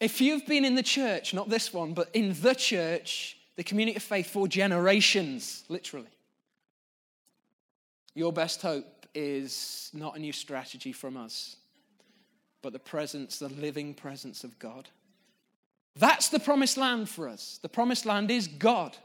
if 0.00 0.20
you've 0.20 0.46
been 0.46 0.64
in 0.64 0.74
the 0.74 0.82
church, 0.82 1.32
not 1.32 1.48
this 1.48 1.72
one, 1.72 1.94
but 1.94 2.10
in 2.12 2.34
the 2.40 2.54
church, 2.54 3.36
the 3.56 3.64
community 3.64 3.96
of 3.96 4.02
faith 4.02 4.28
for 4.28 4.46
generations, 4.46 5.64
literally, 5.68 6.08
your 8.14 8.32
best 8.32 8.62
hope 8.62 9.06
is 9.14 9.90
not 9.94 10.16
a 10.16 10.18
new 10.18 10.32
strategy 10.32 10.92
from 10.92 11.16
us, 11.16 11.56
but 12.62 12.72
the 12.72 12.78
presence, 12.78 13.38
the 13.38 13.48
living 13.48 13.94
presence 13.94 14.44
of 14.44 14.58
God. 14.58 14.88
That's 15.98 16.28
the 16.28 16.40
promised 16.40 16.76
land 16.76 17.08
for 17.08 17.28
us. 17.28 17.58
The 17.62 17.68
promised 17.68 18.04
land 18.04 18.30
is 18.30 18.48
God, 18.48 18.96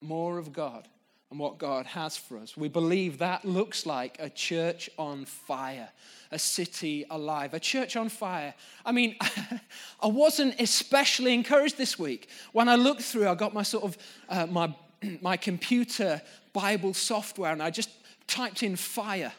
more 0.00 0.38
of 0.38 0.52
God 0.52 0.88
and 1.30 1.38
what 1.38 1.58
God 1.58 1.86
has 1.86 2.16
for 2.16 2.38
us. 2.38 2.56
We 2.56 2.68
believe 2.68 3.18
that 3.18 3.44
looks 3.44 3.84
like 3.84 4.16
a 4.18 4.30
church 4.30 4.88
on 4.98 5.26
fire, 5.26 5.90
a 6.32 6.38
city 6.38 7.04
alive, 7.10 7.52
a 7.52 7.60
church 7.60 7.96
on 7.96 8.08
fire. 8.08 8.54
I 8.84 8.92
mean, 8.92 9.16
I 10.00 10.06
wasn't 10.06 10.58
especially 10.60 11.34
encouraged 11.34 11.76
this 11.76 11.98
week. 11.98 12.28
When 12.52 12.68
I 12.68 12.76
looked 12.76 13.02
through, 13.02 13.28
I 13.28 13.34
got 13.34 13.52
my 13.52 13.62
sort 13.62 13.84
of 13.84 13.98
uh, 14.28 14.46
my 14.46 14.74
my 15.20 15.36
computer 15.36 16.22
Bible 16.52 16.94
software 16.94 17.52
and 17.52 17.62
I 17.62 17.70
just 17.70 17.90
typed 18.26 18.62
in 18.62 18.76
fire. 18.76 19.32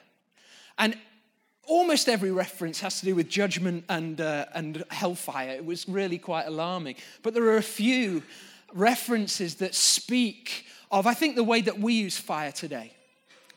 And 0.77 0.97
almost 1.67 2.09
every 2.09 2.31
reference 2.31 2.79
has 2.81 2.99
to 2.99 3.05
do 3.05 3.15
with 3.15 3.29
judgment 3.29 3.85
and, 3.89 4.19
uh, 4.21 4.45
and 4.53 4.83
hellfire. 4.89 5.49
It 5.49 5.65
was 5.65 5.87
really 5.87 6.17
quite 6.17 6.47
alarming. 6.47 6.95
But 7.21 7.33
there 7.33 7.43
are 7.45 7.57
a 7.57 7.61
few 7.61 8.23
references 8.73 9.55
that 9.55 9.75
speak 9.75 10.65
of, 10.91 11.07
I 11.07 11.13
think, 11.13 11.35
the 11.35 11.43
way 11.43 11.61
that 11.61 11.79
we 11.79 11.93
use 11.93 12.17
fire 12.17 12.51
today 12.51 12.93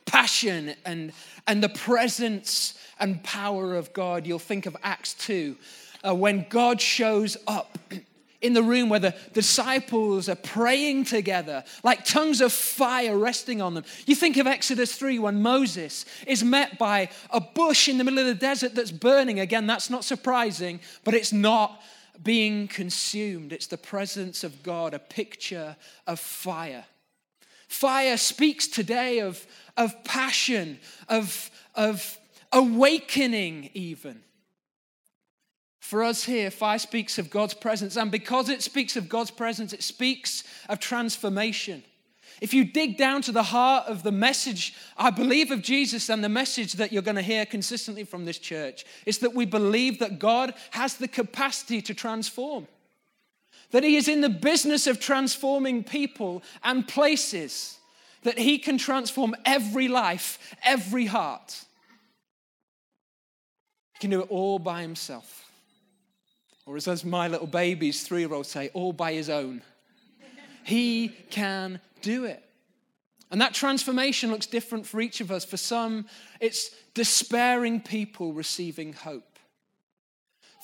passion 0.04 0.74
and, 0.84 1.12
and 1.46 1.62
the 1.62 1.68
presence 1.68 2.78
and 2.98 3.22
power 3.22 3.76
of 3.76 3.92
God. 3.92 4.26
You'll 4.26 4.38
think 4.38 4.66
of 4.66 4.76
Acts 4.82 5.14
2, 5.14 5.56
uh, 6.04 6.14
when 6.14 6.46
God 6.48 6.80
shows 6.80 7.36
up 7.46 7.78
in 8.42 8.52
the 8.52 8.62
room 8.62 8.88
where 8.88 9.00
the 9.00 9.14
disciples 9.32 10.28
are 10.28 10.34
praying 10.36 11.04
together, 11.04 11.62
like 11.84 12.04
tongues 12.04 12.40
of 12.40 12.52
fire 12.52 13.16
resting 13.16 13.62
on 13.62 13.74
them. 13.74 13.84
You 14.04 14.16
think 14.16 14.36
of 14.36 14.48
Exodus 14.48 14.96
3 14.96 15.20
when 15.20 15.40
Moses 15.40 16.04
is 16.26 16.42
met 16.42 16.76
by 16.76 17.08
a 17.30 17.40
bush 17.40 17.88
in 17.88 17.98
the 17.98 18.04
middle 18.04 18.18
of 18.18 18.26
the 18.26 18.34
desert 18.34 18.74
that's 18.74 18.90
burning. 18.90 19.38
Again, 19.38 19.68
that's 19.68 19.90
not 19.90 20.04
surprising, 20.04 20.80
but 21.04 21.14
it's 21.14 21.32
not 21.32 21.80
being 22.22 22.66
consumed. 22.66 23.52
It's 23.52 23.68
the 23.68 23.78
presence 23.78 24.42
of 24.42 24.62
God, 24.64 24.92
a 24.92 24.98
picture 24.98 25.76
of 26.06 26.18
fire. 26.18 26.84
Fire 27.72 28.18
speaks 28.18 28.68
today 28.68 29.20
of, 29.20 29.44
of 29.78 30.04
passion, 30.04 30.78
of, 31.08 31.50
of 31.74 32.18
awakening, 32.52 33.70
even. 33.72 34.20
For 35.80 36.04
us 36.04 36.22
here, 36.22 36.50
fire 36.50 36.78
speaks 36.78 37.18
of 37.18 37.30
God's 37.30 37.54
presence, 37.54 37.96
and 37.96 38.10
because 38.10 38.50
it 38.50 38.62
speaks 38.62 38.94
of 38.94 39.08
God's 39.08 39.30
presence, 39.30 39.72
it 39.72 39.82
speaks 39.82 40.44
of 40.68 40.80
transformation. 40.80 41.82
If 42.42 42.52
you 42.52 42.66
dig 42.66 42.98
down 42.98 43.22
to 43.22 43.32
the 43.32 43.42
heart 43.42 43.86
of 43.88 44.02
the 44.02 44.12
message, 44.12 44.74
I 44.98 45.08
believe, 45.08 45.50
of 45.50 45.62
Jesus 45.62 46.10
and 46.10 46.22
the 46.22 46.28
message 46.28 46.74
that 46.74 46.92
you're 46.92 47.00
going 47.00 47.16
to 47.16 47.22
hear 47.22 47.46
consistently 47.46 48.04
from 48.04 48.26
this 48.26 48.38
church, 48.38 48.84
is 49.06 49.18
that 49.20 49.34
we 49.34 49.46
believe 49.46 49.98
that 50.00 50.18
God 50.18 50.52
has 50.72 50.96
the 50.96 51.08
capacity 51.08 51.80
to 51.80 51.94
transform 51.94 52.68
that 53.72 53.82
He 53.82 53.96
is 53.96 54.06
in 54.06 54.20
the 54.20 54.28
business 54.28 54.86
of 54.86 55.00
transforming 55.00 55.82
people 55.82 56.42
and 56.62 56.86
places, 56.86 57.78
that 58.22 58.38
He 58.38 58.58
can 58.58 58.78
transform 58.78 59.34
every 59.44 59.88
life, 59.88 60.38
every 60.64 61.06
heart. 61.06 61.64
He 63.94 64.00
can 64.00 64.10
do 64.10 64.20
it 64.20 64.30
all 64.30 64.58
by 64.58 64.82
Himself. 64.82 65.50
Or 66.64 66.76
as 66.76 67.04
my 67.04 67.26
little 67.26 67.46
babies, 67.46 68.04
three 68.04 68.20
year 68.20 68.32
olds 68.32 68.48
say, 68.48 68.70
all 68.72 68.92
by 68.92 69.14
His 69.14 69.28
own. 69.28 69.62
He 70.64 71.08
can 71.30 71.80
do 72.02 72.24
it. 72.24 72.42
And 73.32 73.40
that 73.40 73.54
transformation 73.54 74.30
looks 74.30 74.46
different 74.46 74.86
for 74.86 75.00
each 75.00 75.22
of 75.22 75.30
us. 75.30 75.44
For 75.44 75.56
some, 75.56 76.06
it's 76.38 76.70
despairing 76.92 77.80
people 77.80 78.34
receiving 78.34 78.92
hope. 78.92 79.38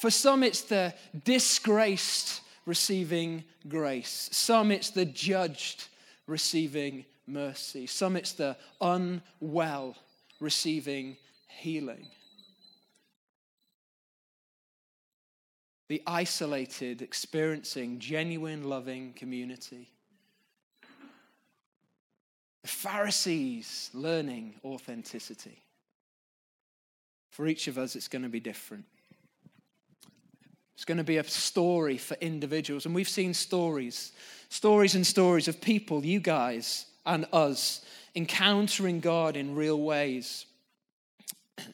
For 0.00 0.10
some, 0.10 0.42
it's 0.42 0.60
the 0.62 0.94
disgraced 1.24 2.42
receiving 2.68 3.42
grace. 3.66 4.28
Some 4.30 4.70
it's 4.70 4.90
the 4.90 5.06
judged 5.06 5.88
receiving 6.26 7.06
mercy. 7.26 7.87
Some 7.87 8.14
it's 8.14 8.32
the 8.32 8.58
unwell 8.78 9.96
receiving 10.38 11.16
healing. 11.48 12.06
The 15.88 16.02
isolated 16.06 17.00
experiencing 17.00 18.00
genuine 18.00 18.64
loving 18.64 19.14
community. 19.14 19.88
The 22.60 22.68
Pharisees 22.68 23.88
learning 23.94 24.56
authenticity. 24.62 25.62
For 27.30 27.46
each 27.46 27.66
of 27.66 27.78
us, 27.78 27.96
it's 27.96 28.08
going 28.08 28.25
to 28.25 28.28
be 28.28 28.40
different. 28.40 28.84
It's 30.78 30.85
going 30.85 30.99
to 30.99 31.04
be 31.04 31.16
a 31.16 31.25
story 31.25 31.99
for 31.99 32.16
individuals. 32.20 32.87
And 32.87 32.94
we've 32.94 33.08
seen 33.08 33.35
stories, 33.35 34.12
stories 34.49 34.94
and 34.94 35.04
stories 35.04 35.49
of 35.49 35.61
people, 35.61 36.04
you 36.04 36.20
guys 36.20 36.87
and 37.04 37.26
us, 37.32 37.85
encountering 38.14 39.00
God 39.00 39.37
in 39.37 39.56
real 39.56 39.80
ways. 39.80 40.47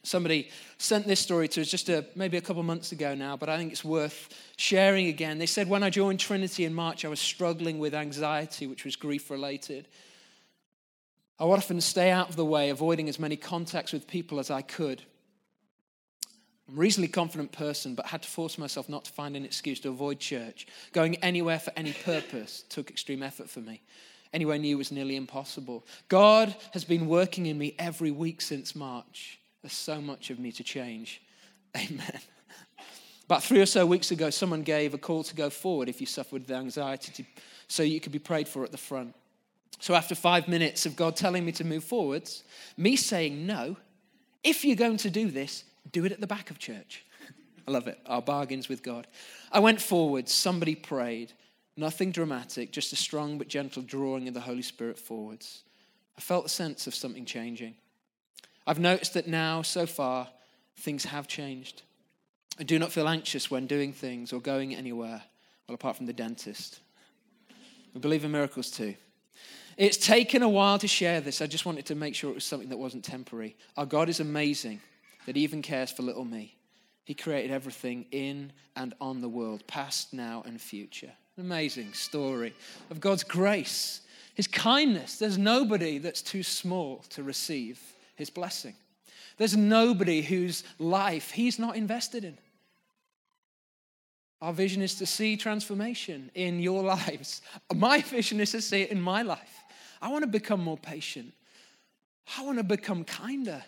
Somebody 0.04 0.49
sent 0.78 1.06
this 1.06 1.20
story 1.20 1.49
to 1.49 1.61
us 1.61 1.70
just 1.70 1.90
a, 1.90 2.06
maybe 2.16 2.38
a 2.38 2.40
couple 2.40 2.62
months 2.62 2.92
ago 2.92 3.14
now, 3.14 3.37
but 3.37 3.50
I 3.50 3.58
think 3.58 3.73
it's 3.73 3.84
worth 3.84 4.30
sharing 4.56 5.08
again. 5.08 5.37
They 5.37 5.44
said, 5.44 5.68
When 5.68 5.82
I 5.82 5.90
joined 5.90 6.18
Trinity 6.18 6.64
in 6.64 6.73
March, 6.73 7.04
I 7.04 7.08
was 7.08 7.20
struggling 7.20 7.78
with 7.78 7.94
anxiety, 7.94 8.66
which 8.66 8.87
was 8.87 8.96
grief 8.96 9.30
related. 9.30 9.87
I 11.38 11.44
would 11.44 11.58
often 11.58 11.82
stay 11.82 12.11
out 12.11 12.30
of 12.30 12.37
the 12.37 12.44
way, 12.46 12.70
avoiding 12.70 13.11
as 13.11 13.18
many 13.18 13.37
contacts 13.37 13.92
with 13.92 14.08
people 14.08 14.38
as 14.38 14.50
I 14.50 14.62
could. 14.62 15.02
I'm 16.68 16.76
a 16.76 16.80
reasonably 16.80 17.09
confident 17.09 17.52
person, 17.52 17.94
but 17.94 18.06
had 18.06 18.23
to 18.23 18.28
force 18.28 18.56
myself 18.56 18.88
not 18.88 19.04
to 19.04 19.12
find 19.12 19.37
an 19.37 19.44
excuse 19.44 19.80
to 19.80 19.90
avoid 19.90 20.18
church. 20.18 20.66
Going 20.92 21.16
anywhere 21.16 21.59
for 21.59 21.73
any 21.76 21.92
purpose 21.92 22.64
took 22.68 22.90
extreme 22.90 23.23
effort 23.23 23.50
for 23.50 23.61
me. 23.61 23.83
Anywhere 24.33 24.59
new 24.59 24.78
was 24.78 24.90
nearly 24.90 25.16
impossible. 25.16 25.87
God 26.09 26.54
has 26.73 26.85
been 26.85 27.06
working 27.06 27.47
in 27.47 27.59
me 27.59 27.75
every 27.78 28.11
week 28.11 28.40
since 28.40 28.75
March. 28.75 29.38
There's 29.62 29.75
so 29.75 30.00
much 30.00 30.30
of 30.30 30.38
me 30.38 30.52
to 30.52 30.64
change. 30.64 31.23
Amen. 31.76 32.21
About 33.26 33.42
three 33.42 33.61
or 33.61 33.66
so 33.66 33.87
weeks 33.87 34.11
ago, 34.11 34.30
someone 34.30 34.62
gave 34.62 34.92
a 34.92 34.99
call 34.99 35.23
to 35.25 35.35
go 35.35 35.50
forward 35.50 35.88
if 35.88 36.00
you 36.00 36.06
suffered 36.06 36.42
with 36.42 36.50
anxiety, 36.50 37.12
to, 37.12 37.25
so 37.68 37.83
you 37.83 38.00
could 38.00 38.12
be 38.12 38.18
prayed 38.18 38.49
for 38.49 38.64
at 38.64 38.73
the 38.73 38.78
front. 38.78 39.14
So 39.80 39.94
after 39.94 40.14
five 40.14 40.49
minutes 40.49 40.87
of 40.87 40.97
God 40.97 41.16
telling 41.16 41.44
me 41.44 41.52
to 41.52 41.64
move 41.64 41.85
forwards, 41.85 42.44
me 42.76 42.97
saying 42.97 43.47
no, 43.47 43.76
if 44.42 44.64
you're 44.64 44.76
going 44.76 44.99
to 44.99 45.11
do 45.11 45.30
this, 45.30 45.64
do 45.92 46.04
it 46.04 46.12
at 46.12 46.20
the 46.20 46.26
back 46.26 46.50
of 46.50 46.58
church. 46.58 47.04
I 47.66 47.70
love 47.70 47.86
it. 47.86 47.98
Our 48.06 48.22
bargains 48.22 48.68
with 48.68 48.82
God. 48.82 49.06
I 49.50 49.60
went 49.60 49.80
forward, 49.80 50.28
somebody 50.28 50.74
prayed. 50.74 51.32
Nothing 51.76 52.12
dramatic, 52.12 52.70
just 52.70 52.92
a 52.92 52.96
strong 52.96 53.36
but 53.36 53.48
gentle 53.48 53.82
drawing 53.82 54.28
of 54.28 54.34
the 54.34 54.40
Holy 54.40 54.62
Spirit 54.62 54.98
forwards. 54.98 55.64
I 56.16 56.20
felt 56.20 56.46
a 56.46 56.48
sense 56.48 56.86
of 56.86 56.94
something 56.94 57.24
changing. 57.24 57.74
I've 58.66 58.78
noticed 58.78 59.14
that 59.14 59.26
now, 59.26 59.62
so 59.62 59.84
far, 59.84 60.28
things 60.76 61.04
have 61.06 61.26
changed. 61.26 61.82
I 62.60 62.62
do 62.62 62.78
not 62.78 62.92
feel 62.92 63.08
anxious 63.08 63.50
when 63.50 63.66
doing 63.66 63.92
things 63.92 64.32
or 64.32 64.40
going 64.40 64.74
anywhere, 64.74 65.22
well, 65.66 65.74
apart 65.74 65.96
from 65.96 66.06
the 66.06 66.12
dentist. 66.12 66.78
We 67.92 68.00
believe 68.00 68.24
in 68.24 68.30
miracles 68.30 68.70
too. 68.70 68.94
It's 69.76 69.96
taken 69.96 70.42
a 70.42 70.48
while 70.48 70.78
to 70.78 70.86
share 70.86 71.20
this. 71.20 71.42
I 71.42 71.48
just 71.48 71.66
wanted 71.66 71.86
to 71.86 71.96
make 71.96 72.14
sure 72.14 72.30
it 72.30 72.34
was 72.34 72.44
something 72.44 72.68
that 72.68 72.76
wasn't 72.76 73.04
temporary. 73.04 73.56
Our 73.76 73.86
God 73.86 74.08
is 74.08 74.20
amazing 74.20 74.80
that 75.26 75.37
even 75.37 75.62
cares 75.62 75.90
for 75.90 76.02
little 76.02 76.25
me. 76.25 76.57
He 77.04 77.14
created 77.14 77.50
everything 77.50 78.07
in 78.11 78.52
and 78.76 78.95
on 79.00 79.21
the 79.21 79.28
world, 79.28 79.66
past, 79.66 80.12
now, 80.12 80.43
and 80.47 80.61
future. 80.61 81.12
An 81.37 81.45
amazing 81.45 81.93
story 81.93 82.54
of 82.90 83.00
God's 83.00 83.25
grace, 83.25 84.00
His 84.35 84.47
kindness. 84.47 85.19
There's 85.19 85.38
nobody 85.38 85.99
that's 85.99 86.23
too 86.23 86.43
small 86.43 87.04
to 87.11 87.23
receive 87.23 87.81
His 88.16 88.31
blessing. 88.31 88.75
There's 89.37 89.57
nobody 89.57 90.23
whose 90.23 90.64
life 90.78 91.31
He's 91.31 91.59
not 91.59 91.76
invested 91.76 92.25
in. 92.25 92.38
Our 94.40 94.52
vision 94.52 94.83
is 94.83 94.95
to 94.97 95.07
see 95.07 95.37
transformation 95.37 96.31
in 96.35 96.61
your 96.61 96.83
lives. 96.97 97.43
My 97.75 98.00
vision 98.00 98.40
is 98.40 98.52
to 98.52 98.61
see 98.61 98.83
it 98.83 98.90
in 98.90 99.00
my 99.00 99.23
life. 99.23 99.64
I 100.00 100.09
want 100.09 100.23
to 100.23 100.28
become 100.28 100.61
more 100.61 100.76
patient. 100.76 101.33
I 102.38 102.45
want 102.45 102.59
to 102.59 102.64
become 102.64 103.04
kinder. 103.04 103.62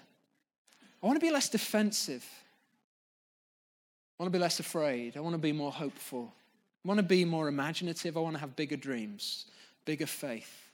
I 1.07 1.09
want 1.09 1.21
to 1.21 1.25
be 1.25 1.31
less 1.31 1.49
defensive. 1.49 2.27
I 4.19 4.25
want 4.25 4.33
to 4.33 4.37
be 4.37 4.43
less 4.43 4.59
afraid. 4.59 5.17
I 5.17 5.21
want 5.21 5.35
to 5.35 5.39
be 5.39 5.53
more 5.53 5.71
hopeful. 5.71 6.33
I 6.85 6.89
want 6.89 6.99
to 6.99 7.05
be 7.05 7.25
more 7.25 7.47
imaginative. 7.47 8.17
I 8.17 8.21
want 8.21 8.35
to 8.35 8.41
have 8.41 8.57
bigger 8.57 8.75
dreams, 8.75 9.45
bigger 9.85 10.07
faith. 10.07 10.69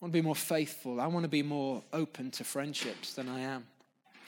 I 0.00 0.06
want 0.06 0.14
to 0.14 0.18
be 0.18 0.22
more 0.22 0.34
faithful. 0.34 0.98
I 0.98 1.08
want 1.08 1.24
to 1.24 1.28
be 1.28 1.42
more 1.42 1.82
open 1.92 2.30
to 2.30 2.42
friendships 2.42 3.12
than 3.12 3.28
I 3.28 3.40
am. 3.40 3.66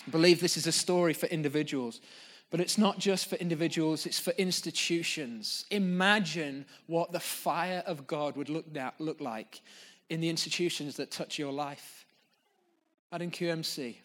I 0.07 0.11
believe 0.11 0.43
this 0.43 0.59
is 0.59 0.67
a 0.67 0.73
story 0.73 1.15
for 1.15 1.29
individuals, 1.29 2.03
but 2.51 2.61
it's 2.61 2.77
not 2.77 2.99
just 2.99 3.31
for 3.31 3.37
individuals, 3.37 4.05
it's 4.05 4.19
for 4.19 4.33
institutions. 4.33 5.65
Imagine 5.71 6.67
what 6.89 7.11
the 7.11 7.21
fire 7.21 7.83
of 7.87 8.07
God 8.07 8.37
would 8.37 8.51
look, 8.51 8.67
look 8.99 9.23
like 9.23 9.63
in 10.11 10.21
the 10.21 10.29
institutions 10.29 10.97
that 10.97 11.11
touch 11.11 11.39
your 11.39 11.53
life. 11.53 12.05
At 13.13 13.23
in 13.23 13.31
QMC, 13.31 13.97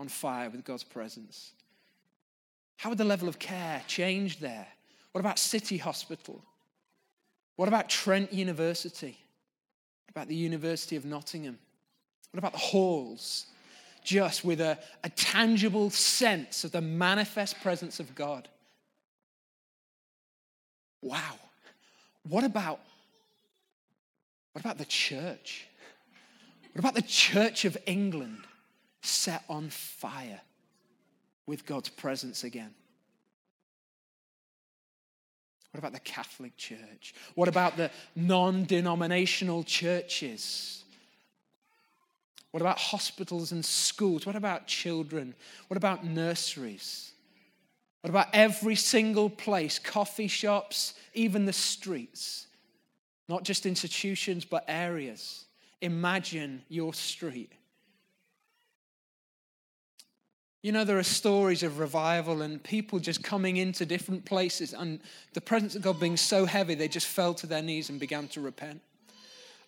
on 0.00 0.08
fire 0.08 0.48
with 0.48 0.64
God's 0.64 0.82
presence. 0.82 1.52
How 2.78 2.88
would 2.88 2.96
the 2.96 3.04
level 3.04 3.28
of 3.28 3.38
care 3.38 3.82
change 3.86 4.40
there? 4.40 4.66
What 5.12 5.20
about 5.20 5.38
City 5.38 5.76
Hospital? 5.76 6.42
What 7.56 7.68
about 7.68 7.90
Trent 7.90 8.32
University? 8.32 9.18
What 10.06 10.10
about 10.10 10.28
the 10.28 10.34
University 10.34 10.96
of 10.96 11.04
Nottingham? 11.04 11.58
What 12.32 12.38
about 12.38 12.52
the 12.52 12.58
halls? 12.58 13.44
Just 14.02 14.42
with 14.42 14.62
a, 14.62 14.78
a 15.04 15.10
tangible 15.10 15.90
sense 15.90 16.64
of 16.64 16.72
the 16.72 16.80
manifest 16.80 17.60
presence 17.60 18.00
of 18.00 18.14
God. 18.14 18.48
Wow. 21.02 21.34
What 22.26 22.44
about 22.44 22.80
what 24.52 24.64
about 24.64 24.78
the 24.78 24.86
church? 24.86 25.66
What 26.72 26.80
about 26.80 26.94
the 26.94 27.02
Church 27.02 27.64
of 27.64 27.76
England 27.86 28.38
set 29.02 29.44
on 29.48 29.70
fire? 29.70 30.40
with 31.50 31.66
God's 31.66 31.88
presence 31.88 32.44
again? 32.44 32.72
What 35.72 35.78
about 35.78 35.92
the 35.92 35.98
Catholic 36.00 36.56
Church? 36.56 37.12
What 37.34 37.48
about 37.48 37.76
the 37.76 37.90
non 38.14 38.64
denominational 38.64 39.64
churches? 39.64 40.84
What 42.52 42.60
about 42.60 42.78
hospitals 42.78 43.50
and 43.50 43.64
schools? 43.64 44.26
What 44.26 44.36
about 44.36 44.68
children? 44.68 45.34
What 45.66 45.76
about 45.76 46.04
nurseries? 46.04 47.10
What 48.02 48.10
about 48.10 48.28
every 48.32 48.76
single 48.76 49.28
place, 49.28 49.80
coffee 49.80 50.28
shops, 50.28 50.94
even 51.14 51.46
the 51.46 51.52
streets? 51.52 52.46
Not 53.28 53.42
just 53.42 53.66
institutions, 53.66 54.44
but 54.44 54.64
areas. 54.68 55.46
Imagine 55.80 56.62
your 56.68 56.94
street 56.94 57.52
you 60.62 60.72
know, 60.72 60.84
there 60.84 60.98
are 60.98 61.02
stories 61.02 61.62
of 61.62 61.78
revival 61.78 62.42
and 62.42 62.62
people 62.62 62.98
just 62.98 63.22
coming 63.22 63.56
into 63.56 63.86
different 63.86 64.24
places 64.26 64.74
and 64.74 65.00
the 65.32 65.40
presence 65.40 65.74
of 65.74 65.82
God 65.82 65.98
being 65.98 66.18
so 66.18 66.44
heavy, 66.44 66.74
they 66.74 66.88
just 66.88 67.06
fell 67.06 67.32
to 67.34 67.46
their 67.46 67.62
knees 67.62 67.88
and 67.88 67.98
began 67.98 68.28
to 68.28 68.40
repent. 68.40 68.82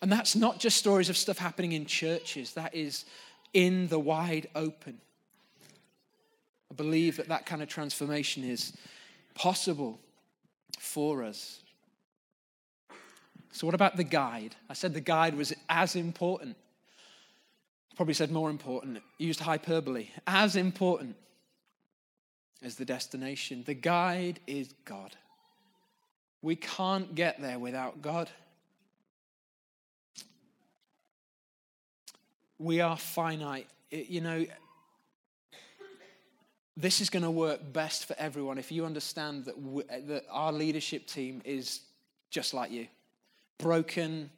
And 0.01 0.11
that's 0.11 0.35
not 0.35 0.59
just 0.59 0.77
stories 0.77 1.09
of 1.09 1.17
stuff 1.17 1.39
happening 1.39 1.71
in 1.71 1.85
churches, 1.85 2.53
that 2.53 2.75
is 2.75 3.05
in 3.53 3.87
the 3.87 3.99
wide 3.99 4.47
open. 4.53 4.99
I 6.71 6.75
believe 6.75 7.17
that 7.17 7.29
that 7.29 7.45
kind 7.45 7.63
of 7.63 7.69
transformation 7.69 8.43
is 8.43 8.73
possible 9.33 9.99
for 10.77 11.23
us. 11.23 11.61
So, 13.51 13.67
what 13.67 13.75
about 13.75 13.95
the 13.95 14.03
guide? 14.03 14.55
I 14.69 14.73
said 14.73 14.93
the 14.93 15.01
guide 15.01 15.35
was 15.35 15.53
as 15.69 15.95
important 15.95 16.57
probably 17.95 18.13
said 18.13 18.31
more 18.31 18.49
important, 18.49 18.99
used 19.17 19.39
hyperbole, 19.39 20.07
as 20.25 20.55
important 20.55 21.15
as 22.61 22.75
the 22.75 22.85
destination. 22.85 23.63
The 23.65 23.73
guide 23.73 24.39
is 24.47 24.73
God. 24.85 25.15
We 26.41 26.55
can't 26.55 27.15
get 27.15 27.41
there 27.41 27.59
without 27.59 28.01
God. 28.01 28.29
We 32.57 32.81
are 32.81 32.97
finite. 32.97 33.67
It, 33.91 34.07
you 34.09 34.21
know, 34.21 34.45
this 36.75 37.01
is 37.01 37.09
going 37.09 37.23
to 37.23 37.31
work 37.31 37.61
best 37.71 38.05
for 38.05 38.15
everyone 38.17 38.57
if 38.57 38.71
you 38.71 38.85
understand 38.85 39.45
that, 39.45 39.61
we, 39.61 39.83
that 39.83 40.25
our 40.29 40.51
leadership 40.51 41.05
team 41.05 41.41
is 41.45 41.81
just 42.31 42.53
like 42.53 42.71
you 42.71 42.87
broken, 43.59 44.29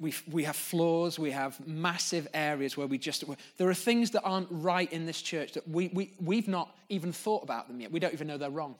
we, 0.00 0.12
we 0.30 0.44
have 0.44 0.56
flaws, 0.56 1.18
we 1.18 1.30
have 1.30 1.64
massive 1.66 2.26
areas 2.34 2.76
where 2.76 2.86
we 2.86 2.98
just, 2.98 3.24
there 3.56 3.68
are 3.68 3.74
things 3.74 4.10
that 4.10 4.22
aren't 4.22 4.48
right 4.50 4.92
in 4.92 5.06
this 5.06 5.22
church 5.22 5.52
that 5.52 5.68
we, 5.68 5.88
we, 5.88 6.12
we've 6.20 6.48
not 6.48 6.76
even 6.88 7.12
thought 7.12 7.42
about 7.42 7.68
them 7.68 7.80
yet. 7.80 7.92
We 7.92 8.00
don't 8.00 8.12
even 8.12 8.26
know 8.26 8.36
they're 8.36 8.50
wrong. 8.50 8.74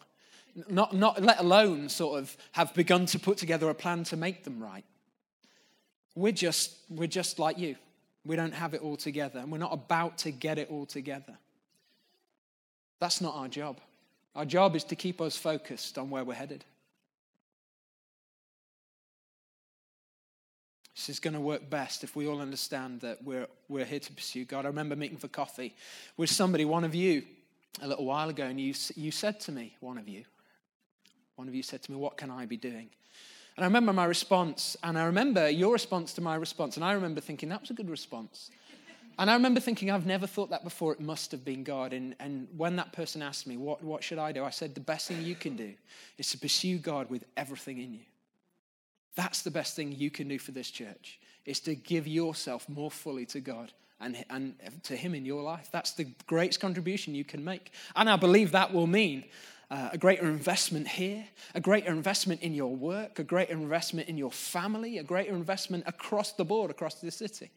Not, 0.68 0.92
not 0.92 1.22
let 1.22 1.40
alone 1.40 1.88
sort 1.88 2.18
of 2.18 2.36
have 2.52 2.74
begun 2.74 3.06
to 3.06 3.18
put 3.18 3.38
together 3.38 3.68
a 3.70 3.74
plan 3.74 4.04
to 4.04 4.16
make 4.16 4.44
them 4.44 4.62
right. 4.62 4.84
We're 6.14 6.32
just, 6.32 6.76
we're 6.88 7.08
just 7.08 7.38
like 7.38 7.58
you. 7.58 7.76
We 8.26 8.36
don't 8.36 8.54
have 8.54 8.72
it 8.72 8.80
all 8.80 8.96
together, 8.96 9.40
and 9.40 9.52
we're 9.52 9.58
not 9.58 9.72
about 9.72 10.18
to 10.18 10.30
get 10.30 10.58
it 10.58 10.70
all 10.70 10.86
together. 10.86 11.36
That's 13.00 13.20
not 13.20 13.34
our 13.34 13.48
job. 13.48 13.80
Our 14.34 14.44
job 14.44 14.76
is 14.76 14.84
to 14.84 14.96
keep 14.96 15.20
us 15.20 15.36
focused 15.36 15.98
on 15.98 16.08
where 16.08 16.24
we're 16.24 16.34
headed. 16.34 16.64
This 20.94 21.08
is 21.08 21.20
going 21.20 21.34
to 21.34 21.40
work 21.40 21.68
best 21.68 22.04
if 22.04 22.14
we 22.14 22.28
all 22.28 22.40
understand 22.40 23.00
that 23.00 23.22
we're, 23.24 23.48
we're 23.68 23.84
here 23.84 23.98
to 23.98 24.12
pursue 24.12 24.44
God. 24.44 24.64
I 24.64 24.68
remember 24.68 24.94
meeting 24.94 25.18
for 25.18 25.28
coffee 25.28 25.74
with 26.16 26.30
somebody, 26.30 26.64
one 26.64 26.84
of 26.84 26.94
you, 26.94 27.24
a 27.82 27.88
little 27.88 28.04
while 28.04 28.28
ago, 28.28 28.44
and 28.44 28.60
you, 28.60 28.74
you 28.94 29.10
said 29.10 29.40
to 29.40 29.52
me, 29.52 29.76
one 29.80 29.98
of 29.98 30.08
you, 30.08 30.24
one 31.34 31.48
of 31.48 31.54
you 31.54 31.64
said 31.64 31.82
to 31.82 31.90
me, 31.90 31.98
What 31.98 32.16
can 32.16 32.30
I 32.30 32.46
be 32.46 32.56
doing? 32.56 32.88
And 33.56 33.64
I 33.64 33.66
remember 33.66 33.92
my 33.92 34.04
response, 34.04 34.76
and 34.82 34.96
I 34.96 35.04
remember 35.04 35.48
your 35.48 35.72
response 35.72 36.12
to 36.14 36.20
my 36.20 36.36
response, 36.36 36.76
and 36.76 36.84
I 36.84 36.92
remember 36.92 37.20
thinking, 37.20 37.48
That 37.48 37.60
was 37.60 37.70
a 37.70 37.74
good 37.74 37.90
response. 37.90 38.50
And 39.18 39.30
I 39.30 39.34
remember 39.34 39.60
thinking, 39.60 39.90
I've 39.90 40.06
never 40.06 40.26
thought 40.26 40.50
that 40.50 40.64
before. 40.64 40.92
It 40.92 41.00
must 41.00 41.30
have 41.30 41.44
been 41.44 41.62
God. 41.62 41.92
And, 41.92 42.16
and 42.18 42.48
when 42.56 42.74
that 42.76 42.92
person 42.92 43.22
asked 43.22 43.46
me, 43.46 43.56
what, 43.56 43.80
what 43.80 44.02
should 44.02 44.18
I 44.18 44.32
do? 44.32 44.44
I 44.44 44.50
said, 44.50 44.74
The 44.74 44.80
best 44.80 45.08
thing 45.08 45.22
you 45.22 45.36
can 45.36 45.56
do 45.56 45.72
is 46.18 46.30
to 46.30 46.38
pursue 46.38 46.78
God 46.78 47.10
with 47.10 47.24
everything 47.36 47.78
in 47.78 47.94
you. 47.94 48.00
That's 49.14 49.42
the 49.42 49.50
best 49.50 49.76
thing 49.76 49.92
you 49.92 50.10
can 50.10 50.28
do 50.28 50.38
for 50.38 50.52
this 50.52 50.70
church, 50.70 51.20
is 51.44 51.60
to 51.60 51.74
give 51.74 52.06
yourself 52.06 52.68
more 52.68 52.90
fully 52.90 53.26
to 53.26 53.40
God 53.40 53.72
and, 54.00 54.24
and 54.28 54.54
to 54.84 54.96
Him 54.96 55.14
in 55.14 55.24
your 55.24 55.42
life. 55.42 55.68
That's 55.70 55.92
the 55.92 56.06
greatest 56.26 56.60
contribution 56.60 57.14
you 57.14 57.24
can 57.24 57.44
make. 57.44 57.72
And 57.94 58.10
I 58.10 58.16
believe 58.16 58.50
that 58.52 58.72
will 58.72 58.86
mean 58.86 59.24
uh, 59.70 59.90
a 59.92 59.98
greater 59.98 60.26
investment 60.26 60.88
here, 60.88 61.24
a 61.54 61.60
greater 61.60 61.90
investment 61.90 62.42
in 62.42 62.54
your 62.54 62.74
work, 62.74 63.18
a 63.18 63.24
greater 63.24 63.52
investment 63.52 64.08
in 64.08 64.18
your 64.18 64.32
family, 64.32 64.98
a 64.98 65.02
greater 65.02 65.34
investment 65.34 65.84
across 65.86 66.32
the 66.32 66.44
board, 66.44 66.70
across 66.70 66.96
the 66.96 67.10
city. 67.10 67.50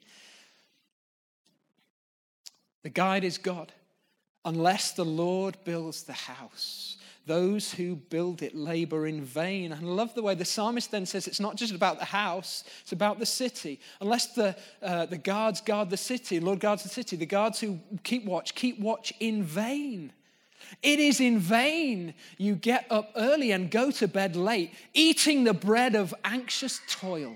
The 2.84 2.90
guide 2.90 3.24
is 3.24 3.38
God. 3.38 3.74
Unless 4.46 4.94
the 4.94 5.04
Lord 5.04 5.58
builds 5.66 6.04
the 6.04 6.14
house, 6.14 6.98
those 7.28 7.74
who 7.74 7.96
build 7.96 8.42
it 8.42 8.56
labor 8.56 9.06
in 9.06 9.22
vain. 9.22 9.72
And 9.72 9.86
I 9.86 9.88
love 9.88 10.16
the 10.16 10.24
way 10.24 10.34
the 10.34 10.46
psalmist 10.46 10.90
then 10.90 11.06
says 11.06 11.28
it's 11.28 11.40
not 11.40 11.58
just 11.58 11.76
about 11.76 12.00
the 12.00 12.06
house, 12.06 12.64
it's 12.82 12.94
about 12.94 13.20
the 13.20 13.26
city. 13.26 13.80
Unless 14.02 14.34
the, 14.34 14.56
uh, 14.82 15.06
the 15.06 15.18
guards 15.18 15.62
guard 15.62 15.90
the 15.90 15.98
city, 15.98 16.40
Lord 16.40 16.60
guards 16.60 16.84
the 16.84 16.90
city, 16.90 17.16
the 17.16 17.26
guards 17.26 17.60
who 17.60 17.80
keep 18.04 18.26
watch, 18.26 18.56
keep 18.56 18.80
watch 18.80 19.14
in 19.20 19.44
vain. 19.44 20.14
It 20.82 21.00
is 21.00 21.20
in 21.20 21.40
vain 21.40 22.14
you 22.38 22.56
get 22.56 22.86
up 22.90 23.12
early 23.16 23.52
and 23.52 23.70
go 23.70 23.92
to 23.92 24.08
bed 24.08 24.36
late, 24.36 24.74
eating 24.94 25.44
the 25.44 25.54
bread 25.54 25.96
of 25.96 26.16
anxious 26.24 26.82
toil, 26.90 27.36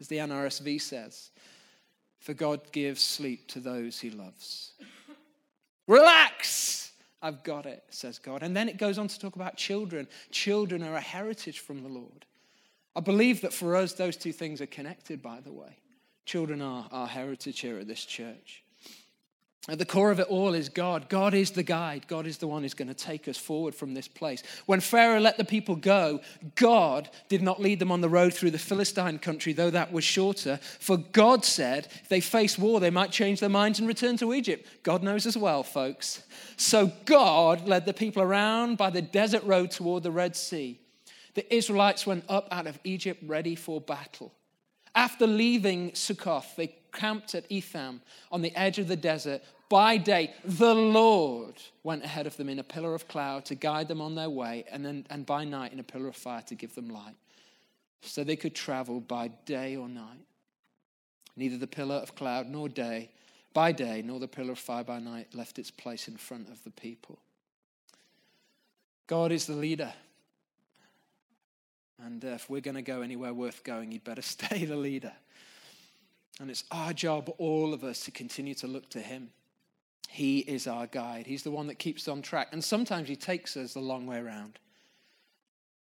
as 0.00 0.08
the 0.08 0.16
NRSV 0.16 0.80
says. 0.80 1.30
For 2.18 2.34
God 2.34 2.72
gives 2.72 3.02
sleep 3.02 3.46
to 3.48 3.60
those 3.60 4.00
he 4.00 4.10
loves. 4.10 4.72
Relax 5.86 6.85
I've 7.26 7.42
got 7.42 7.66
it, 7.66 7.82
says 7.90 8.20
God. 8.20 8.44
And 8.44 8.56
then 8.56 8.68
it 8.68 8.76
goes 8.76 8.98
on 8.98 9.08
to 9.08 9.18
talk 9.18 9.34
about 9.34 9.56
children. 9.56 10.06
Children 10.30 10.84
are 10.84 10.94
a 10.94 11.00
heritage 11.00 11.58
from 11.58 11.82
the 11.82 11.88
Lord. 11.88 12.24
I 12.94 13.00
believe 13.00 13.40
that 13.40 13.52
for 13.52 13.74
us, 13.74 13.94
those 13.94 14.16
two 14.16 14.30
things 14.30 14.60
are 14.60 14.66
connected, 14.66 15.22
by 15.22 15.40
the 15.40 15.50
way. 15.50 15.76
Children 16.24 16.62
are 16.62 16.86
our 16.92 17.08
heritage 17.08 17.58
here 17.58 17.80
at 17.80 17.88
this 17.88 18.04
church. 18.04 18.62
At 19.68 19.80
the 19.80 19.84
core 19.84 20.12
of 20.12 20.20
it 20.20 20.28
all 20.28 20.54
is 20.54 20.68
God. 20.68 21.08
God 21.08 21.34
is 21.34 21.50
the 21.50 21.64
guide. 21.64 22.06
God 22.06 22.24
is 22.28 22.38
the 22.38 22.46
one 22.46 22.62
who's 22.62 22.74
going 22.74 22.86
to 22.86 22.94
take 22.94 23.26
us 23.26 23.36
forward 23.36 23.74
from 23.74 23.94
this 23.94 24.06
place. 24.06 24.44
When 24.66 24.78
Pharaoh 24.78 25.18
let 25.18 25.38
the 25.38 25.44
people 25.44 25.74
go, 25.74 26.20
God 26.54 27.10
did 27.28 27.42
not 27.42 27.60
lead 27.60 27.80
them 27.80 27.90
on 27.90 28.00
the 28.00 28.08
road 28.08 28.32
through 28.32 28.52
the 28.52 28.58
Philistine 28.58 29.18
country, 29.18 29.52
though 29.52 29.70
that 29.70 29.92
was 29.92 30.04
shorter. 30.04 30.58
For 30.78 30.96
God 30.96 31.44
said 31.44 31.88
if 32.02 32.08
they 32.08 32.20
face 32.20 32.56
war, 32.56 32.78
they 32.78 32.90
might 32.90 33.10
change 33.10 33.40
their 33.40 33.48
minds 33.48 33.80
and 33.80 33.88
return 33.88 34.16
to 34.18 34.32
Egypt. 34.32 34.68
God 34.84 35.02
knows 35.02 35.26
as 35.26 35.36
well, 35.36 35.64
folks. 35.64 36.22
So 36.56 36.92
God 37.04 37.66
led 37.66 37.86
the 37.86 37.92
people 37.92 38.22
around 38.22 38.76
by 38.76 38.90
the 38.90 39.02
desert 39.02 39.42
road 39.42 39.72
toward 39.72 40.04
the 40.04 40.12
Red 40.12 40.36
Sea. 40.36 40.78
The 41.34 41.52
Israelites 41.52 42.06
went 42.06 42.24
up 42.28 42.46
out 42.52 42.68
of 42.68 42.78
Egypt 42.84 43.20
ready 43.26 43.56
for 43.56 43.80
battle. 43.80 44.32
After 44.94 45.26
leaving 45.26 45.90
Sukkoth, 45.90 46.54
they 46.54 46.68
camped 46.96 47.34
at 47.36 47.44
Etham 47.50 48.00
on 48.32 48.42
the 48.42 48.54
edge 48.56 48.78
of 48.78 48.88
the 48.88 48.96
desert. 48.96 49.42
By 49.68 49.96
day, 49.96 50.34
the 50.44 50.74
Lord 50.74 51.54
went 51.84 52.04
ahead 52.04 52.26
of 52.26 52.36
them 52.36 52.48
in 52.48 52.58
a 52.58 52.64
pillar 52.64 52.94
of 52.94 53.06
cloud 53.06 53.44
to 53.46 53.54
guide 53.54 53.86
them 53.86 54.00
on 54.00 54.16
their 54.16 54.30
way, 54.30 54.64
and, 54.70 54.84
then, 54.84 55.06
and 55.10 55.24
by 55.24 55.44
night 55.44 55.72
in 55.72 55.78
a 55.78 55.84
pillar 55.84 56.08
of 56.08 56.16
fire 56.16 56.42
to 56.48 56.54
give 56.54 56.74
them 56.74 56.88
light, 56.88 57.14
so 58.00 58.24
they 58.24 58.36
could 58.36 58.54
travel 58.54 59.00
by 59.00 59.28
day 59.44 59.76
or 59.76 59.88
night. 59.88 60.24
Neither 61.36 61.58
the 61.58 61.66
pillar 61.66 61.96
of 61.96 62.14
cloud 62.14 62.48
nor 62.48 62.68
day 62.68 63.10
by 63.52 63.72
day, 63.72 64.02
nor 64.04 64.20
the 64.20 64.28
pillar 64.28 64.52
of 64.52 64.58
fire 64.58 64.84
by 64.84 64.98
night 64.98 65.34
left 65.34 65.58
its 65.58 65.70
place 65.70 66.08
in 66.08 66.16
front 66.16 66.48
of 66.48 66.62
the 66.64 66.70
people. 66.70 67.18
God 69.06 69.32
is 69.32 69.46
the 69.46 69.54
leader. 69.54 69.92
And 72.04 72.22
if 72.22 72.50
we're 72.50 72.60
going 72.60 72.74
to 72.74 72.82
go 72.82 73.00
anywhere 73.00 73.32
worth 73.32 73.64
going, 73.64 73.92
you'd 73.92 74.04
better 74.04 74.22
stay 74.36 74.64
the 74.64 74.76
leader. 74.76 75.12
And 76.40 76.50
it's 76.50 76.64
our 76.70 76.92
job, 76.92 77.30
all 77.38 77.72
of 77.72 77.82
us, 77.82 78.04
to 78.04 78.10
continue 78.10 78.54
to 78.56 78.66
look 78.66 78.90
to 78.90 79.00
Him. 79.00 79.30
He 80.08 80.40
is 80.40 80.66
our 80.66 80.86
guide. 80.86 81.26
He's 81.26 81.42
the 81.42 81.50
one 81.50 81.66
that 81.68 81.78
keeps 81.78 82.06
us 82.06 82.12
on 82.12 82.22
track. 82.22 82.48
And 82.52 82.62
sometimes 82.62 83.08
He 83.08 83.16
takes 83.16 83.56
us 83.56 83.74
the 83.74 83.80
long 83.80 84.06
way 84.06 84.18
around. 84.18 84.58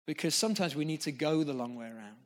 Because 0.04 0.34
sometimes 0.34 0.74
we 0.74 0.84
need 0.84 1.00
to 1.02 1.12
go 1.12 1.44
the 1.44 1.52
long 1.52 1.76
way 1.76 1.86
around. 1.86 2.16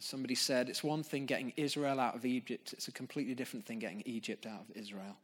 Somebody 0.00 0.36
said 0.36 0.68
it's 0.68 0.84
one 0.84 1.02
thing 1.02 1.26
getting 1.26 1.52
Israel 1.56 1.98
out 1.98 2.14
of 2.14 2.24
Egypt, 2.24 2.72
it's 2.72 2.86
a 2.86 2.92
completely 2.92 3.34
different 3.34 3.66
thing 3.66 3.80
getting 3.80 4.02
Egypt 4.06 4.46
out 4.46 4.60
of 4.60 4.76
Israel. 4.76 5.16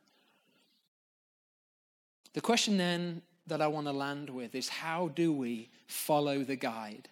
The 2.32 2.40
question 2.40 2.76
then 2.76 3.22
that 3.46 3.62
I 3.62 3.68
want 3.68 3.87
to 3.87 3.92
land 3.92 4.30
with 4.30 4.54
is 4.54 4.68
how 4.68 5.08
do 5.08 5.32
we 5.32 5.70
follow 5.87 6.42
the 6.42 6.56
guide? 6.56 7.08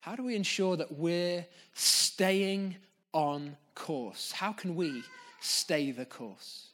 How 0.00 0.14
do 0.14 0.22
we 0.22 0.36
ensure 0.36 0.76
that 0.76 0.92
we're 0.92 1.46
staying 1.72 2.76
on 3.16 3.56
course? 3.74 4.30
How 4.30 4.52
can 4.52 4.76
we 4.76 5.02
stay 5.40 5.90
the 5.90 6.04
course? 6.04 6.68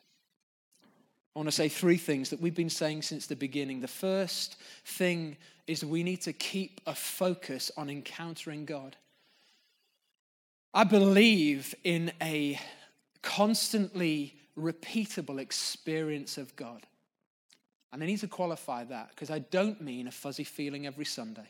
I 1.35 1.39
want 1.39 1.47
to 1.47 1.53
say 1.53 1.69
three 1.69 1.97
things 1.97 2.31
that 2.31 2.41
we've 2.41 2.55
been 2.55 2.69
saying 2.69 3.03
since 3.03 3.27
the 3.27 3.37
beginning. 3.37 3.81
The 3.81 3.89
first 3.89 4.57
thing 4.85 5.37
is 5.69 5.85
we 5.85 6.03
need 6.03 6.21
to 6.23 6.33
keep 6.33 6.81
a 6.85 6.95
focus 6.97 7.71
on 7.77 7.89
encountering 7.89 8.65
God. 8.65 8.97
I 10.75 10.83
believe 10.85 11.77
in 11.85 12.13
a 12.21 12.59
constantly 13.23 14.35
repeatable 14.59 15.39
experience 15.39 16.39
of 16.39 16.55
God. 16.57 16.83
And 17.93 18.03
I 18.03 18.07
need 18.07 18.19
to 18.19 18.29
qualify 18.29 18.85
that 18.85 19.11
because 19.11 19.31
I 19.31 19.39
don't 19.39 19.81
mean 19.81 20.09
a 20.09 20.11
fuzzy 20.11 20.45
feeling 20.45 20.87
every 20.87 21.05
Sunday. 21.05 21.49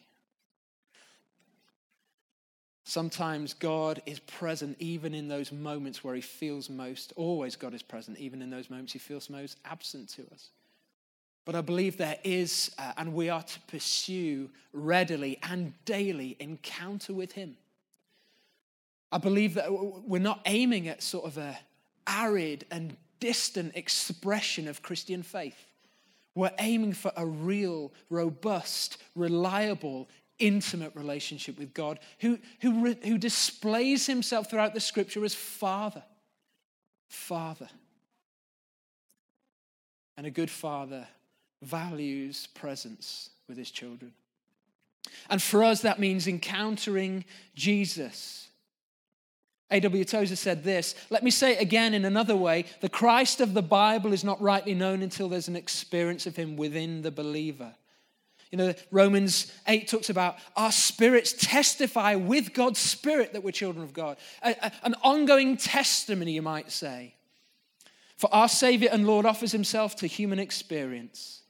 Sometimes 2.84 3.54
God 3.54 4.02
is 4.06 4.18
present 4.18 4.76
even 4.80 5.14
in 5.14 5.28
those 5.28 5.52
moments 5.52 6.02
where 6.02 6.14
he 6.14 6.20
feels 6.20 6.68
most, 6.68 7.12
always 7.16 7.54
God 7.54 7.74
is 7.74 7.82
present, 7.82 8.18
even 8.18 8.42
in 8.42 8.50
those 8.50 8.70
moments 8.70 8.92
he 8.92 8.98
feels 8.98 9.30
most 9.30 9.58
absent 9.64 10.08
to 10.10 10.22
us. 10.32 10.50
But 11.44 11.54
I 11.54 11.60
believe 11.60 11.96
there 11.96 12.18
is, 12.22 12.72
uh, 12.78 12.92
and 12.96 13.14
we 13.14 13.28
are 13.28 13.42
to 13.42 13.60
pursue 13.62 14.50
readily 14.72 15.38
and 15.42 15.72
daily 15.84 16.36
encounter 16.38 17.12
with 17.12 17.32
him. 17.32 17.56
I 19.10 19.18
believe 19.18 19.54
that 19.54 19.70
we're 19.70 20.20
not 20.20 20.40
aiming 20.46 20.88
at 20.88 21.02
sort 21.02 21.26
of 21.26 21.38
a 21.38 21.58
arid 22.06 22.64
and 22.70 22.96
distant 23.20 23.76
expression 23.76 24.66
of 24.66 24.82
Christian 24.82 25.22
faith. 25.22 25.66
We're 26.34 26.52
aiming 26.58 26.94
for 26.94 27.12
a 27.16 27.26
real, 27.26 27.92
robust, 28.08 28.96
reliable, 29.14 30.08
intimate 30.38 30.94
relationship 30.94 31.58
with 31.58 31.74
God 31.74 31.98
who, 32.20 32.38
who, 32.60 32.94
who 32.94 33.18
displays 33.18 34.06
himself 34.06 34.50
throughout 34.50 34.74
the 34.74 34.80
scripture 34.80 35.24
as 35.24 35.34
Father. 35.34 36.02
Father. 37.08 37.68
And 40.16 40.26
a 40.26 40.30
good 40.30 40.50
father 40.50 41.06
values 41.62 42.48
presence 42.54 43.30
with 43.48 43.56
his 43.56 43.70
children. 43.70 44.12
And 45.30 45.42
for 45.42 45.64
us, 45.64 45.82
that 45.82 45.98
means 45.98 46.26
encountering 46.26 47.24
Jesus 47.54 48.48
A.W. 49.72 50.04
Tozer 50.04 50.36
said 50.36 50.62
this 50.62 50.94
Let 51.10 51.24
me 51.24 51.30
say 51.30 51.52
it 51.52 51.62
again 51.62 51.94
in 51.94 52.04
another 52.04 52.36
way. 52.36 52.66
The 52.80 52.88
Christ 52.88 53.40
of 53.40 53.54
the 53.54 53.62
Bible 53.62 54.12
is 54.12 54.22
not 54.22 54.40
rightly 54.40 54.74
known 54.74 55.02
until 55.02 55.28
there's 55.28 55.48
an 55.48 55.56
experience 55.56 56.26
of 56.26 56.36
him 56.36 56.56
within 56.56 57.02
the 57.02 57.10
believer. 57.10 57.74
You 58.52 58.58
know, 58.58 58.74
Romans 58.90 59.50
8 59.66 59.88
talks 59.88 60.10
about 60.10 60.36
our 60.56 60.70
spirits 60.70 61.32
testify 61.32 62.14
with 62.14 62.52
God's 62.52 62.78
spirit 62.78 63.32
that 63.32 63.42
we're 63.42 63.50
children 63.50 63.82
of 63.82 63.94
God. 63.94 64.18
A, 64.42 64.50
a, 64.50 64.72
an 64.84 64.94
ongoing 65.02 65.56
testimony, 65.56 66.32
you 66.32 66.42
might 66.42 66.70
say. 66.70 67.14
For 68.18 68.32
our 68.32 68.48
Savior 68.48 68.90
and 68.92 69.06
Lord 69.06 69.24
offers 69.26 69.52
himself 69.52 69.96
to 69.96 70.06
human 70.06 70.38
experience. 70.38 71.40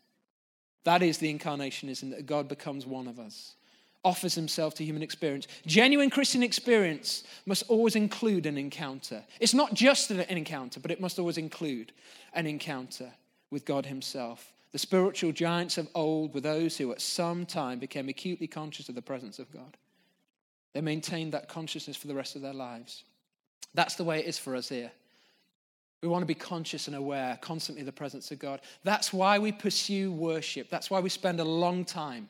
That 0.84 1.02
is 1.02 1.18
the 1.18 1.32
incarnationism, 1.32 2.10
that 2.10 2.24
God 2.24 2.48
becomes 2.48 2.86
one 2.86 3.08
of 3.08 3.18
us 3.18 3.56
offers 4.04 4.34
himself 4.34 4.74
to 4.74 4.84
human 4.84 5.02
experience. 5.02 5.46
Genuine 5.64 6.10
Christian 6.10 6.42
experience 6.42 7.22
must 7.46 7.62
always 7.68 7.94
include 7.94 8.46
an 8.46 8.58
encounter. 8.58 9.22
It's 9.38 9.54
not 9.54 9.74
just 9.74 10.10
an 10.10 10.20
encounter, 10.22 10.80
but 10.80 10.90
it 10.90 11.00
must 11.00 11.18
always 11.18 11.38
include 11.38 11.92
an 12.34 12.46
encounter 12.46 13.12
with 13.50 13.64
God 13.64 13.86
himself. 13.86 14.52
The 14.72 14.78
spiritual 14.78 15.32
giants 15.32 15.78
of 15.78 15.88
old 15.94 16.34
were 16.34 16.40
those 16.40 16.78
who 16.78 16.92
at 16.92 17.00
some 17.00 17.44
time 17.44 17.78
became 17.78 18.08
acutely 18.08 18.46
conscious 18.46 18.88
of 18.88 18.94
the 18.94 19.02
presence 19.02 19.38
of 19.38 19.50
God. 19.52 19.76
They 20.72 20.80
maintained 20.80 21.32
that 21.32 21.48
consciousness 21.48 21.96
for 21.96 22.06
the 22.06 22.14
rest 22.14 22.36
of 22.36 22.42
their 22.42 22.54
lives. 22.54 23.04
That's 23.74 23.96
the 23.96 24.04
way 24.04 24.20
it 24.20 24.26
is 24.26 24.38
for 24.38 24.56
us 24.56 24.70
here. 24.70 24.90
We 26.02 26.08
want 26.08 26.22
to 26.22 26.26
be 26.26 26.34
conscious 26.34 26.88
and 26.88 26.96
aware 26.96 27.38
constantly 27.42 27.82
of 27.82 27.86
the 27.86 27.92
presence 27.92 28.30
of 28.30 28.38
God. 28.38 28.60
That's 28.82 29.12
why 29.12 29.38
we 29.38 29.52
pursue 29.52 30.10
worship. 30.10 30.68
That's 30.68 30.90
why 30.90 31.00
we 31.00 31.10
spend 31.10 31.38
a 31.38 31.44
long 31.44 31.84
time 31.84 32.28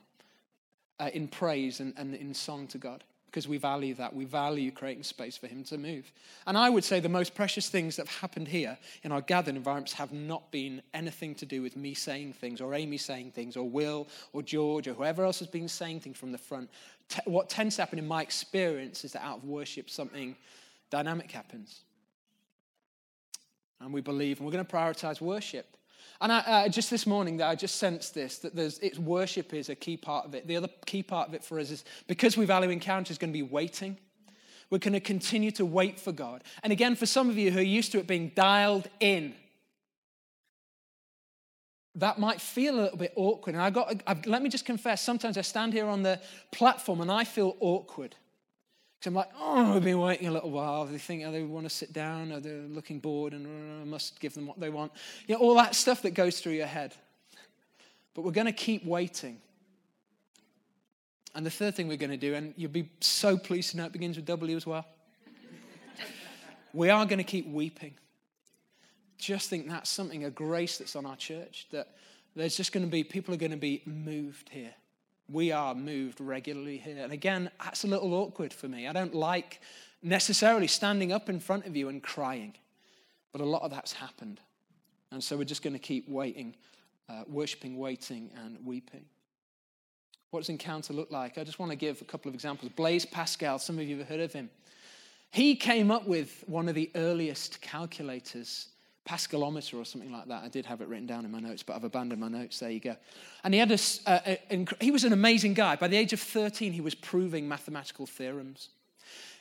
uh, 0.99 1.11
in 1.15 1.29
praise 1.29 1.81
and, 1.81 1.95
and 1.97 2.15
in 2.15 2.35
song 2.35 2.67
to 2.69 2.79
God 2.79 3.05
because 3.33 3.49
we 3.49 3.57
value 3.57 3.95
that. 3.95 4.15
We 4.15 4.27
value 4.27 4.71
creating 4.71 5.05
space 5.05 5.39
for 5.39 5.47
Him 5.47 5.65
to 5.65 5.79
move. 5.79 6.13
And 6.47 6.57
I 6.57 6.69
would 6.69 6.85
say 6.85 7.01
the 7.01 7.09
most 7.09 7.35
precious 7.35 7.71
things 7.71 7.97
that 7.97 8.07
have 8.07 8.19
happened 8.19 8.47
here 8.47 8.77
in 9.05 9.11
our 9.11 9.23
gathered 9.23 9.57
environments 9.57 9.95
have 9.95 10.13
not 10.13 10.51
been 10.51 10.83
anything 10.93 11.35
to 11.37 11.47
do 11.47 11.63
with 11.63 11.75
me 11.75 11.95
saying 11.95 12.35
things 12.35 12.61
or 12.61 12.75
Amy 12.75 12.99
saying 12.99 13.31
things 13.31 13.57
or 13.57 13.69
Will 13.69 14.07
or 14.35 14.43
George 14.43 14.87
or 14.87 14.93
whoever 14.93 15.25
else 15.25 15.39
has 15.39 15.49
been 15.49 15.67
saying 15.67 16.01
things 16.01 16.19
from 16.19 16.31
the 16.31 16.37
front. 16.37 16.69
what 17.25 17.49
tends 17.49 17.77
to 17.77 17.83
happen 17.83 17.99
in 17.99 18.07
my 18.07 18.21
experience 18.21 19.03
is 19.03 19.13
that 19.13 19.25
out 19.25 19.39
of 19.39 19.45
worship, 19.45 19.89
something 19.89 20.37
dynamic 20.91 21.31
happens. 21.31 21.81
And 23.81 23.95
we 23.95 24.03
believe, 24.03 24.39
and 24.39 24.47
we're 24.47 24.53
going 24.53 24.65
to 24.65 24.71
prioritize 24.71 25.23
worship. 25.23 25.79
And 26.23 26.31
I, 26.31 26.39
uh, 26.39 26.69
just 26.69 26.89
this 26.89 27.05
morning, 27.05 27.39
that 27.39 27.49
I 27.49 27.57
just 27.57 27.77
sensed 27.77 28.15
this 28.15 28.39
that 28.39 28.55
there's, 28.55 28.79
it's 28.79 28.97
worship 28.97 29.53
is 29.53 29.69
a 29.69 29.75
key 29.75 29.97
part 29.97 30.25
of 30.25 30.37
it. 30.37 30.47
The 30.47 30.57
other 30.57 30.69
key 30.87 31.03
part 31.03 31.29
of 31.29 31.35
it 31.35 31.43
for 31.43 31.59
us 31.59 31.73
is 31.73 31.85
because 32.07 32.37
we 32.37 32.47
value 32.47 32.71
encounter 32.71 33.11
is 33.11 33.19
going 33.19 33.33
to 33.33 33.37
be 33.37 33.43
waiting. 33.43 33.99
We're 34.71 34.79
going 34.79 34.93
to 34.93 35.01
continue 35.01 35.51
to 35.51 35.67
wait 35.67 35.99
for 35.99 36.13
God. 36.13 36.45
And 36.63 36.73
again, 36.73 36.95
for 36.95 37.07
some 37.07 37.29
of 37.29 37.37
you 37.37 37.51
who 37.51 37.59
are 37.59 37.63
used 37.63 37.91
to 37.93 37.99
it 37.99 38.07
being 38.07 38.31
dialed 38.37 38.89
in, 39.01 39.35
that 41.97 42.21
might 42.21 42.41
feel 42.41 42.79
a 42.79 42.83
little 42.83 42.99
bit 42.99 43.13
awkward. 43.17 43.57
And 43.57 43.63
I 43.63 43.71
got, 43.71 44.03
I've, 44.07 44.25
let 44.25 44.43
me 44.43 44.49
just 44.49 44.65
confess, 44.65 45.03
sometimes 45.03 45.37
I 45.37 45.43
stand 45.43 45.73
here 45.73 45.87
on 45.87 46.05
the 46.05 46.21
platform 46.53 47.01
and 47.01 47.11
I 47.11 47.25
feel 47.25 47.57
awkward. 47.59 48.15
I'm 49.07 49.15
like, 49.15 49.31
oh, 49.39 49.75
we've 49.75 49.83
been 49.83 49.99
waiting 49.99 50.29
a 50.29 50.31
little 50.31 50.51
while. 50.51 50.85
They 50.85 50.99
think, 50.99 51.25
oh, 51.27 51.33
they 51.33 51.43
want 51.43 51.67
to 51.67 51.71
sit 51.71 51.93
down, 51.93 52.31
or 52.31 52.41
they're 52.41 52.63
looking 52.69 53.01
bored, 53.01 53.33
and 53.33 53.47
I 53.83 53.85
must 53.85 54.21
give 54.21 54.35
them 54.35 54.47
what 54.47 54.61
they 54.61 54.71
want. 54.71 54.93
You 55.27 55.35
know, 55.35 55.41
all 55.41 55.57
that 55.57 55.75
stuff 55.75 56.03
that 56.03 56.11
goes 56.13 56.41
through 56.41 56.53
your 56.53 56.67
head. 56.67 56.95
But 58.15 58.23
we're 58.23 58.33
going 58.33 58.47
to 58.47 58.53
keep 58.53 58.85
waiting. 58.85 59.39
And 61.35 61.45
the 61.45 61.51
third 61.51 61.75
thing 61.75 61.89
we're 61.89 61.97
going 61.97 62.11
to 62.11 62.17
do, 62.17 62.35
and 62.35 62.55
you'll 62.57 62.71
be 62.71 62.91
so 63.01 63.37
pleased 63.37 63.71
to 63.73 63.79
know 63.79 63.87
it 63.87 63.93
begins 63.93 64.17
with 64.17 64.27
W 64.27 64.57
as 64.57 64.67
well. 64.67 64.87
we 66.73 66.91
are 66.91 67.05
going 67.07 67.19
to 67.19 67.25
keep 67.25 67.49
weeping. 67.49 67.95
Just 69.19 69.49
think 69.49 69.69
that's 69.69 69.91
something, 69.91 70.25
a 70.25 70.31
grace 70.31 70.79
that's 70.79 70.95
on 70.95 71.07
our 71.07 71.17
church, 71.17 71.67
that 71.71 71.89
there's 72.37 72.57
just 72.57 72.73
going 72.73 72.85
to 72.85 72.91
be, 72.91 73.03
people 73.03 73.35
are 73.35 73.39
going 73.39 73.53
to 73.53 73.57
be 73.57 73.83
moved 73.87 74.49
here 74.51 74.75
we 75.33 75.51
are 75.51 75.75
moved 75.75 76.21
regularly 76.21 76.79
here. 76.79 77.03
And 77.03 77.13
again, 77.13 77.51
that's 77.63 77.85
a 77.85 77.87
little 77.87 78.13
awkward 78.15 78.53
for 78.53 78.69
me. 78.69 78.87
I 78.87 78.93
don't 78.93 79.15
like 79.15 79.61
necessarily 80.03 80.67
standing 80.67 81.13
up 81.13 81.29
in 81.29 81.41
front 81.41 81.67
of 81.67 81.77
you 81.77 81.89
and 81.89 82.03
crying, 82.03 82.55
but 83.33 83.41
a 83.41 83.45
lot 83.45 83.63
of 83.63 83.71
that's 83.71 83.93
happened. 83.93 84.41
And 85.11 85.23
so 85.23 85.37
we're 85.37 85.45
just 85.45 85.63
going 85.63 85.75
to 85.75 85.79
keep 85.79 86.09
waiting, 86.09 86.55
uh, 87.09 87.25
worshiping, 87.27 87.77
waiting, 87.79 88.31
and 88.45 88.59
weeping. 88.65 89.05
What 90.31 90.41
does 90.41 90.49
encounter 90.49 90.95
look 90.95 91.11
like? 91.11 91.37
I 91.37 91.45
just 91.45 91.59
want 91.59 91.71
to 91.71 91.77
give 91.77 92.01
a 92.01 92.05
couple 92.05 92.29
of 92.29 92.35
examples. 92.35 92.73
Blaise 92.75 93.05
Pascal, 93.05 93.59
some 93.59 93.79
of 93.79 93.85
you 93.85 93.99
have 93.99 94.09
heard 94.09 94.21
of 94.21 94.33
him. 94.33 94.51
He 95.31 95.57
came 95.57 95.91
up 95.91 96.07
with 96.07 96.45
one 96.47 96.69
of 96.69 96.75
the 96.75 96.91
earliest 96.95 97.61
calculators 97.61 98.69
Pascalometer 99.09 99.81
or 99.81 99.85
something 99.85 100.13
like 100.13 100.29
that. 100.29 100.45
I 100.45 100.49
did 100.49 100.67
have 100.67 100.81
it 100.81 100.89
written 100.89 101.07
down 101.07 101.25
in 101.25 101.31
my 101.31 101.41
notes, 101.41 101.63
but 101.63 101.75
I've 101.75 101.85
abandoned 101.85 102.21
my 102.21 102.29
notes. 102.29 102.61
There 102.61 102.71
you 102.71 102.81
go. 102.81 102.97
And 103.43 103.53
he 103.53 103.61
had 103.61 103.73
a, 103.73 103.79
a, 104.07 104.67
he 104.81 104.91
was 104.91 105.05
an 105.05 105.13
amazing 105.13 105.55
guy. 105.55 105.77
By 105.77 105.89
the 105.89 105.97
age 105.97 106.13
of 106.13 106.21
13, 106.21 106.73
he 106.73 106.81
was 106.81 106.95
proving 106.95 107.49
mathematical 107.49 108.07
theorems. 108.07 108.69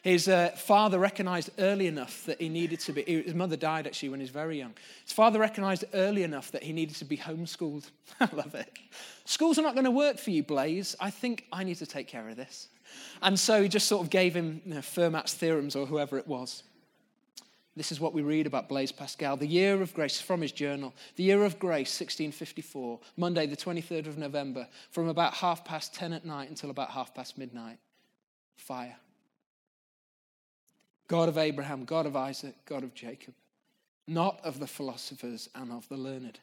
His 0.01 0.27
uh, 0.27 0.49
father 0.55 0.97
recognized 0.97 1.51
early 1.59 1.85
enough 1.85 2.25
that 2.25 2.41
he 2.41 2.49
needed 2.49 2.79
to 2.81 2.93
be, 2.93 3.03
his 3.03 3.35
mother 3.35 3.55
died 3.55 3.85
actually 3.85 4.09
when 4.09 4.19
he 4.19 4.23
was 4.23 4.31
very 4.31 4.57
young. 4.57 4.73
His 5.03 5.13
father 5.13 5.39
recognized 5.39 5.85
early 5.93 6.23
enough 6.23 6.51
that 6.51 6.63
he 6.63 6.73
needed 6.73 6.95
to 6.95 7.05
be 7.05 7.17
homeschooled. 7.17 7.87
I 8.19 8.27
love 8.33 8.55
it. 8.55 8.67
Schools 9.25 9.59
are 9.59 9.61
not 9.61 9.75
going 9.75 9.85
to 9.85 9.91
work 9.91 10.17
for 10.17 10.31
you, 10.31 10.41
Blaise. 10.41 10.95
I 10.99 11.11
think 11.11 11.45
I 11.53 11.63
need 11.63 11.75
to 11.77 11.85
take 11.85 12.07
care 12.07 12.27
of 12.29 12.35
this. 12.35 12.67
And 13.21 13.39
so 13.39 13.61
he 13.61 13.69
just 13.69 13.87
sort 13.87 14.03
of 14.03 14.09
gave 14.09 14.35
him 14.35 14.61
you 14.65 14.73
know, 14.73 14.79
Fermat's 14.79 15.35
theorems 15.35 15.75
or 15.75 15.85
whoever 15.85 16.17
it 16.17 16.27
was. 16.27 16.63
This 17.75 17.91
is 17.91 18.01
what 18.01 18.13
we 18.13 18.21
read 18.21 18.47
about 18.47 18.67
Blaise 18.67 18.91
Pascal. 18.91 19.37
The 19.37 19.47
year 19.47 19.81
of 19.81 19.93
grace, 19.93 20.19
from 20.19 20.41
his 20.41 20.51
journal. 20.51 20.93
The 21.15 21.23
year 21.23 21.45
of 21.45 21.57
grace, 21.57 21.89
1654, 21.99 22.99
Monday, 23.15 23.45
the 23.45 23.55
23rd 23.55 24.07
of 24.07 24.17
November, 24.17 24.67
from 24.89 25.07
about 25.07 25.35
half 25.35 25.63
past 25.63 25.95
10 25.95 26.11
at 26.11 26.25
night 26.25 26.49
until 26.49 26.69
about 26.69 26.89
half 26.89 27.15
past 27.15 27.37
midnight. 27.37 27.77
Fire. 28.57 28.97
God 31.07 31.29
of 31.29 31.37
Abraham, 31.37 31.85
God 31.85 32.05
of 32.05 32.15
Isaac, 32.15 32.55
God 32.65 32.83
of 32.83 32.93
Jacob, 32.93 33.33
not 34.05 34.39
of 34.43 34.59
the 34.59 34.67
philosophers 34.67 35.49
and 35.55 35.71
of 35.71 35.87
the 35.87 35.97
learned. 35.97 36.39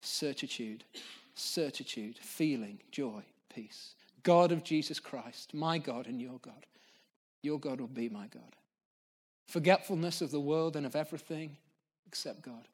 Certitude, 0.00 0.84
certitude, 1.34 2.18
feeling, 2.18 2.78
joy, 2.92 3.22
peace. 3.52 3.94
God 4.22 4.52
of 4.52 4.62
Jesus 4.62 5.00
Christ, 5.00 5.54
my 5.54 5.78
God 5.78 6.06
and 6.06 6.20
your 6.20 6.38
God. 6.40 6.66
Your 7.42 7.58
God 7.58 7.80
will 7.80 7.88
be 7.88 8.08
my 8.08 8.26
God 8.28 8.56
forgetfulness 9.50 10.22
of 10.22 10.30
the 10.30 10.40
world 10.40 10.76
and 10.76 10.86
of 10.86 10.96
everything 10.96 11.56
except 12.06 12.42
God. 12.42 12.68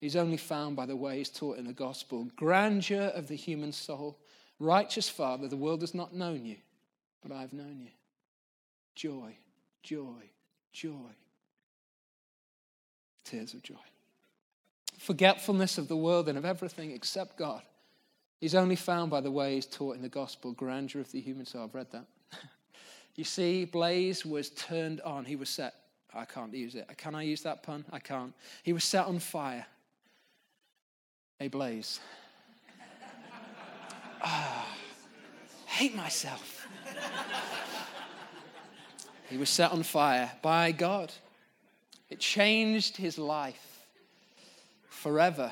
He's 0.00 0.16
only 0.16 0.36
found 0.36 0.76
by 0.76 0.86
the 0.86 0.96
way 0.96 1.18
he's 1.18 1.30
taught 1.30 1.58
in 1.58 1.66
the 1.66 1.72
gospel. 1.72 2.28
Grandeur 2.36 3.12
of 3.14 3.28
the 3.28 3.34
human 3.36 3.72
soul. 3.72 4.18
Righteous 4.60 5.08
Father, 5.08 5.48
the 5.48 5.56
world 5.56 5.80
has 5.80 5.94
not 5.94 6.14
known 6.14 6.44
you, 6.44 6.56
but 7.22 7.32
I 7.32 7.40
have 7.40 7.52
known 7.52 7.80
you. 7.80 7.90
Joy, 8.94 9.36
joy, 9.82 10.30
joy. 10.72 11.14
Tears 13.24 13.54
of 13.54 13.62
joy. 13.62 13.74
Forgetfulness 14.98 15.78
of 15.78 15.86
the 15.86 15.96
world 15.96 16.28
and 16.28 16.38
of 16.38 16.44
everything 16.44 16.90
except 16.90 17.36
God. 17.36 17.62
He's 18.40 18.54
only 18.54 18.76
found 18.76 19.10
by 19.10 19.20
the 19.20 19.30
way 19.30 19.54
he's 19.54 19.66
taught 19.66 19.96
in 19.96 20.02
the 20.02 20.08
gospel. 20.08 20.52
Grandeur 20.52 21.00
of 21.00 21.12
the 21.12 21.20
human 21.20 21.46
soul. 21.46 21.64
I've 21.64 21.74
read 21.74 21.90
that. 21.92 22.06
You 23.18 23.24
see, 23.24 23.64
Blaise 23.64 24.24
was 24.24 24.50
turned 24.50 25.00
on. 25.00 25.24
He 25.24 25.34
was 25.34 25.50
set. 25.50 25.74
I 26.14 26.24
can't 26.24 26.54
use 26.54 26.76
it. 26.76 26.88
Can 26.98 27.16
I 27.16 27.22
use 27.22 27.42
that 27.42 27.64
pun? 27.64 27.84
I 27.90 27.98
can't. 27.98 28.32
He 28.62 28.72
was 28.72 28.84
set 28.84 29.06
on 29.06 29.18
fire. 29.18 29.66
A 31.40 31.48
blaze. 31.48 31.98
ah, 34.22 34.68
hate 35.66 35.96
myself. 35.96 36.68
he 39.28 39.36
was 39.36 39.50
set 39.50 39.72
on 39.72 39.82
fire 39.82 40.30
by 40.40 40.70
God. 40.70 41.12
It 42.10 42.20
changed 42.20 42.96
his 42.96 43.18
life 43.18 43.84
forever. 44.88 45.50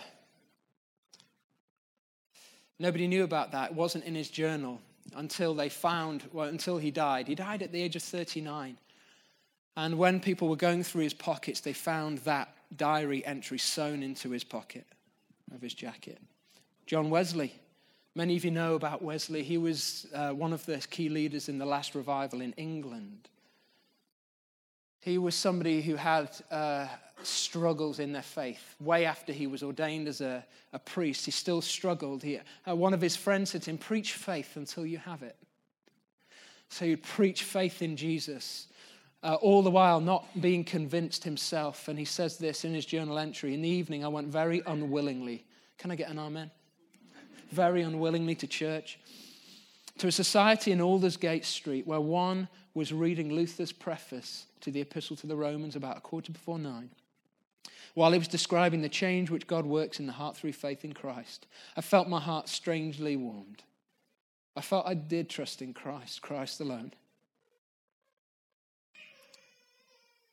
Nobody 2.79 3.09
knew 3.09 3.25
about 3.25 3.51
that. 3.51 3.73
It 3.73 3.77
wasn't 3.77 4.05
in 4.05 4.15
his 4.15 4.31
journal 4.31 4.81
until 5.15 5.55
they 5.55 5.69
found, 5.69 6.25
well, 6.33 6.49
until 6.49 6.79
he 6.79 6.91
died. 6.91 7.29
He 7.29 7.35
died 7.35 7.63
at 7.63 7.73
the 7.73 7.83
age 7.83 7.97
of 7.97 8.03
39. 8.03 8.77
And 9.77 9.99
when 9.99 10.21
people 10.21 10.49
were 10.49 10.57
going 10.57 10.83
through 10.83 11.03
his 11.03 11.15
pockets, 11.15 11.61
they 11.61 11.73
found 11.73 12.19
that 12.19 12.49
diary 12.75 13.25
entry 13.25 13.59
sewn 13.59 14.03
into 14.03 14.31
his 14.31 14.45
pocket 14.45 14.87
of 15.55 15.61
his 15.61 15.75
jacket. 15.75 16.19
John 16.87 17.11
Wesley. 17.11 17.55
Many 18.15 18.37
of 18.37 18.45
you 18.45 18.51
know 18.51 18.75
about 18.75 19.03
Wesley. 19.03 19.43
He 19.43 19.59
was 19.59 20.07
uh, 20.15 20.31
one 20.31 20.55
of 20.55 20.65
the 20.65 20.79
key 20.79 21.11
leaders 21.11 21.49
in 21.51 21.59
the 21.59 21.67
last 21.67 21.95
revival 21.95 22.41
in 22.41 22.53
England. 22.53 23.29
He 25.07 25.19
was 25.19 25.37
somebody 25.37 25.83
who 25.83 25.95
had 25.95 26.31
uh, 26.51 26.89
struggles 27.23 28.01
in 28.01 28.11
their 28.11 28.23
faith. 28.23 28.75
Way 28.81 29.05
after 29.05 29.33
he 29.33 29.47
was 29.47 29.63
ordained 29.63 30.09
as 30.09 30.21
a, 30.21 30.45
a 30.73 30.81
priest, 30.81 31.25
he 31.27 31.31
still 31.31 31.63
struggled. 31.63 32.25
He, 32.25 32.41
uh, 32.69 32.75
one 32.75 32.93
of 32.93 33.01
his 33.01 33.15
friends 33.15 33.51
said 33.51 33.63
to 33.63 33.71
him, 33.71 33.79
Preach 33.79 34.15
faith 34.15 34.57
until 34.57 34.85
you 34.85 34.99
have 34.99 35.23
it. 35.23 35.37
So 36.71 36.87
he'd 36.87 37.05
preach 37.05 37.45
faith 37.45 37.83
in 37.83 37.97
Jesus, 37.97 38.67
uh, 39.23 39.35
all 39.35 39.63
the 39.63 39.71
while 39.71 40.01
not 40.01 40.27
being 40.41 40.65
convinced 40.65 41.23
himself. 41.23 41.87
And 41.87 41.97
he 41.97 42.05
says 42.05 42.37
this 42.37 42.65
in 42.65 42.75
his 42.75 42.85
journal 42.85 43.17
entry 43.17 43.55
In 43.55 43.63
the 43.63 43.69
evening, 43.69 44.05
I 44.05 44.09
went 44.09 44.27
very 44.27 44.61
unwillingly. 44.67 45.47
Can 45.79 45.93
I 45.93 45.95
get 45.95 46.11
an 46.11 46.19
amen? 46.19 46.51
Very 47.53 47.83
unwillingly 47.83 48.35
to 48.35 48.49
church. 48.49 48.99
To 49.99 50.09
a 50.09 50.13
society 50.13 50.73
in 50.73 50.81
Aldersgate 50.81 51.45
Street 51.45 51.87
where 51.87 52.01
one 52.01 52.49
was 52.77 52.93
reading 52.93 53.33
Luther's 53.33 53.73
preface 53.73 54.45
to 54.61 54.71
the 54.71 54.83
Epistle 54.83 55.17
to 55.17 55.27
the 55.27 55.35
Romans 55.35 55.77
about 55.77 55.97
a 55.97 56.01
quarter 56.03 56.31
before 56.31 56.59
nine. 56.59 56.91
While 57.95 58.13
he 58.13 58.19
was 58.19 58.29
describing 58.29 58.83
the 58.83 58.91
change 58.91 59.31
which 59.31 59.47
God 59.47 59.65
works 59.65 59.99
in 59.99 60.07
the 60.07 60.13
heart 60.13 60.37
through 60.37 60.53
faith 60.53 60.85
in 60.85 60.93
Christ, 60.93 61.47
I 61.75 61.81
felt 61.81 62.07
my 62.07 62.21
heart 62.21 62.51
strangely 62.51 63.17
warmed. 63.17 63.63
I 64.55 64.61
felt 64.61 64.87
I 64.87 64.93
did 64.93 65.31
trust 65.31 65.63
in 65.63 65.73
Christ, 65.73 66.21
Christ 66.21 66.61
alone. 66.61 66.93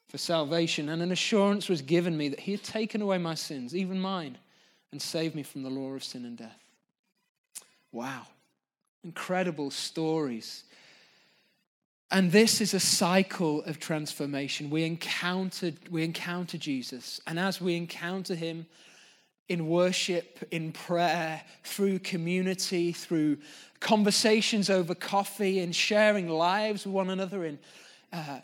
For 0.10 0.18
salvation, 0.18 0.90
and 0.90 1.02
an 1.02 1.14
assurance 1.14 1.70
was 1.70 1.82
given 1.82 2.18
me 2.18 2.28
that 2.28 2.42
he 2.42 2.52
had 2.52 2.64
taken 2.64 3.02
away 3.02 3.20
my 3.20 3.36
sins, 3.36 3.74
even 3.74 4.02
mine, 4.02 4.38
and 4.92 5.02
saved 5.02 5.34
me 5.34 5.44
from 5.44 5.64
the 5.64 5.70
law 5.70 5.94
of 5.94 6.04
sin 6.04 6.26
and 6.26 6.38
death. 6.38 6.62
Wow. 7.94 8.28
Incredible 9.06 9.72
stories 9.72 10.66
and 12.14 12.32
this 12.32 12.62
is 12.62 12.76
a 12.76 12.80
cycle 12.80 13.64
of 13.64 13.80
transformation. 13.80 14.70
We 14.70 14.84
encounter, 14.84 15.72
we 15.90 16.04
encounter 16.04 16.60
Jesus, 16.60 17.20
and 17.26 17.40
as 17.40 17.60
we 17.60 17.76
encounter 17.76 18.36
him 18.36 18.68
in 19.50 19.68
worship, 19.68 20.48
in 20.52 20.72
prayer, 20.72 21.42
through 21.64 22.00
community, 22.00 22.92
through 22.92 23.40
conversations 23.80 24.70
over 24.70 24.94
coffee, 24.94 25.60
and 25.60 25.76
sharing 25.76 26.30
lives 26.30 26.86
with 26.86 26.94
one 26.94 27.10
another, 27.10 27.46
in 27.46 27.58
uh, 28.14 28.42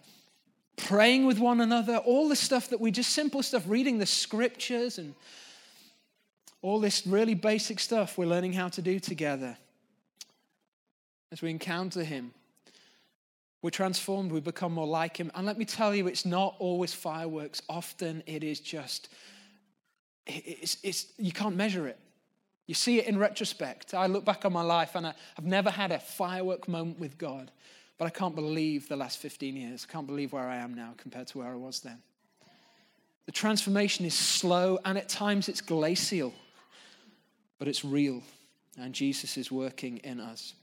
praying 0.76 1.28
with 1.28 1.38
one 1.38 1.62
another, 1.62 1.98
all 1.98 2.28
the 2.28 2.36
stuff 2.36 2.70
that 2.70 2.82
we 2.82 2.90
just 2.90 3.14
simple 3.14 3.44
stuff, 3.44 3.64
reading 3.68 4.00
the 4.00 4.06
scriptures, 4.08 4.98
and 4.98 5.14
all 6.64 6.80
this 6.80 7.06
really 7.06 7.36
basic 7.36 7.80
stuff 7.80 8.18
we're 8.18 8.26
learning 8.26 8.54
how 8.54 8.68
to 8.68 8.82
do 8.82 9.00
together. 9.00 9.56
As 11.32 11.44
we 11.44 11.52
encounter 11.52 12.04
him, 12.04 12.34
we're 13.62 13.70
transformed, 13.70 14.32
we 14.32 14.40
become 14.40 14.74
more 14.74 14.88
like 14.88 15.18
Him. 15.18 15.32
And 15.36 15.46
let 15.46 15.58
me 15.58 15.66
tell 15.66 15.94
you, 15.94 16.08
it's 16.08 16.26
not 16.26 16.56
always 16.60 16.94
fireworks. 16.94 17.62
Often 17.68 18.24
it 18.26 18.44
is 18.44 18.60
just, 18.60 19.10
it's, 20.26 20.78
it's, 20.84 21.08
you 21.18 21.32
can't 21.32 21.56
measure 21.56 21.88
it. 21.88 22.00
You 22.68 22.76
see 22.76 23.00
it 23.00 23.08
in 23.08 23.18
retrospect. 23.18 23.94
I 23.94 24.06
look 24.06 24.24
back 24.24 24.46
on 24.46 24.54
my 24.54 24.62
life 24.62 24.92
and 24.96 25.08
I, 25.08 25.14
I've 25.38 25.46
never 25.46 25.72
had 25.72 25.92
a 25.92 26.00
firework 26.00 26.68
moment 26.68 27.00
with 27.00 27.18
God, 27.18 27.52
but 27.98 28.06
I 28.06 28.12
can't 28.12 28.36
believe 28.36 28.88
the 28.88 28.96
last 28.96 29.18
15 29.18 29.56
years. 29.56 29.88
I 29.90 29.92
can't 29.92 30.08
believe 30.08 30.32
where 30.32 30.48
I 30.48 30.58
am 30.58 30.76
now 30.76 30.94
compared 30.96 31.28
to 31.28 31.40
where 31.40 31.52
I 31.52 31.56
was 31.56 31.82
then. 31.82 31.98
The 33.26 33.32
transformation 33.32 34.06
is 34.06 34.14
slow 34.14 34.80
and 34.86 34.98
at 34.98 35.10
times 35.10 35.50
it's 35.50 35.62
glacial, 35.62 36.34
but 37.58 37.68
it's 37.68 37.84
real. 37.84 38.24
And 38.80 38.94
Jesus 38.94 39.36
is 39.36 39.52
working 39.52 39.98
in 39.98 40.20
us. 40.20 40.54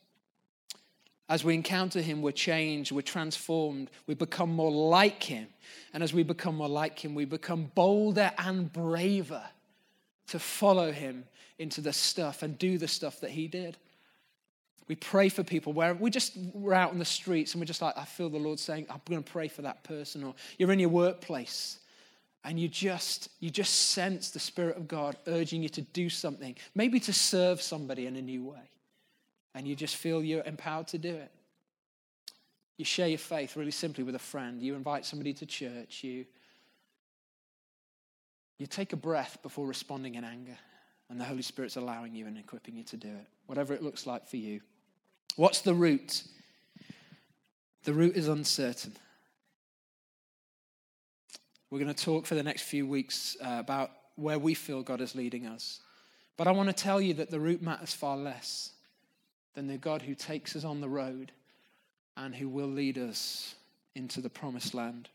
As 1.28 1.42
we 1.42 1.54
encounter 1.54 2.00
him, 2.00 2.22
we're 2.22 2.30
changed, 2.30 2.92
we're 2.92 3.02
transformed, 3.02 3.90
we 4.06 4.14
become 4.14 4.50
more 4.50 4.70
like 4.70 5.24
him. 5.24 5.48
And 5.92 6.02
as 6.02 6.12
we 6.12 6.22
become 6.22 6.56
more 6.56 6.68
like 6.68 7.04
him, 7.04 7.14
we 7.14 7.24
become 7.24 7.70
bolder 7.74 8.30
and 8.38 8.72
braver 8.72 9.42
to 10.28 10.38
follow 10.38 10.92
him 10.92 11.24
into 11.58 11.80
the 11.80 11.92
stuff 11.92 12.42
and 12.42 12.56
do 12.58 12.78
the 12.78 12.86
stuff 12.86 13.20
that 13.20 13.30
he 13.30 13.48
did. 13.48 13.76
We 14.86 14.94
pray 14.94 15.28
for 15.28 15.42
people 15.42 15.72
where 15.72 15.94
we 15.94 16.10
just 16.10 16.36
we're 16.54 16.74
out 16.74 16.92
in 16.92 17.00
the 17.00 17.04
streets 17.04 17.54
and 17.54 17.60
we're 17.60 17.66
just 17.66 17.82
like, 17.82 17.98
I 17.98 18.04
feel 18.04 18.28
the 18.28 18.38
Lord 18.38 18.60
saying, 18.60 18.86
I'm 18.88 19.00
going 19.04 19.22
to 19.22 19.32
pray 19.32 19.48
for 19.48 19.62
that 19.62 19.82
person. 19.82 20.22
Or 20.22 20.34
you're 20.58 20.70
in 20.70 20.78
your 20.78 20.90
workplace 20.90 21.80
and 22.44 22.60
you 22.60 22.68
just 22.68 23.30
you 23.40 23.50
just 23.50 23.90
sense 23.90 24.30
the 24.30 24.38
Spirit 24.38 24.76
of 24.76 24.86
God 24.86 25.16
urging 25.26 25.60
you 25.60 25.68
to 25.70 25.82
do 25.82 26.08
something, 26.08 26.54
maybe 26.76 27.00
to 27.00 27.12
serve 27.12 27.60
somebody 27.60 28.06
in 28.06 28.14
a 28.14 28.22
new 28.22 28.44
way 28.44 28.70
and 29.56 29.66
you 29.66 29.74
just 29.74 29.96
feel 29.96 30.22
you're 30.22 30.44
empowered 30.44 30.86
to 30.88 30.98
do 30.98 31.14
it. 31.14 31.30
You 32.76 32.84
share 32.84 33.08
your 33.08 33.18
faith 33.18 33.56
really 33.56 33.70
simply 33.70 34.04
with 34.04 34.14
a 34.14 34.20
friend. 34.20 34.60
You 34.60 34.74
invite 34.74 35.06
somebody 35.06 35.32
to 35.32 35.46
church. 35.46 36.04
You, 36.04 36.26
you 38.58 38.66
take 38.66 38.92
a 38.92 38.96
breath 38.96 39.38
before 39.42 39.66
responding 39.66 40.16
in 40.16 40.24
anger, 40.24 40.58
and 41.08 41.18
the 41.18 41.24
Holy 41.24 41.40
Spirit's 41.40 41.76
allowing 41.76 42.14
you 42.14 42.26
and 42.26 42.36
equipping 42.36 42.76
you 42.76 42.84
to 42.84 42.98
do 42.98 43.08
it, 43.08 43.26
whatever 43.46 43.72
it 43.72 43.82
looks 43.82 44.06
like 44.06 44.28
for 44.28 44.36
you. 44.36 44.60
What's 45.36 45.62
the 45.62 45.74
route? 45.74 46.22
The 47.84 47.94
route 47.94 48.16
is 48.16 48.28
uncertain. 48.28 48.92
We're 51.70 51.80
going 51.80 51.94
to 51.94 52.04
talk 52.04 52.26
for 52.26 52.34
the 52.34 52.42
next 52.42 52.62
few 52.62 52.86
weeks 52.86 53.38
uh, 53.42 53.56
about 53.58 53.90
where 54.16 54.38
we 54.38 54.52
feel 54.52 54.82
God 54.82 55.00
is 55.00 55.14
leading 55.14 55.46
us. 55.46 55.80
But 56.36 56.46
I 56.46 56.50
want 56.50 56.68
to 56.68 56.74
tell 56.74 57.00
you 57.00 57.14
that 57.14 57.30
the 57.30 57.40
route 57.40 57.62
matters 57.62 57.94
far 57.94 58.18
less 58.18 58.72
than 59.56 59.66
the 59.66 59.78
God 59.78 60.02
who 60.02 60.14
takes 60.14 60.54
us 60.54 60.64
on 60.64 60.80
the 60.80 60.88
road 60.88 61.32
and 62.14 62.34
who 62.34 62.46
will 62.48 62.68
lead 62.68 62.98
us 62.98 63.54
into 63.94 64.20
the 64.20 64.28
promised 64.28 64.74
land. 64.74 65.08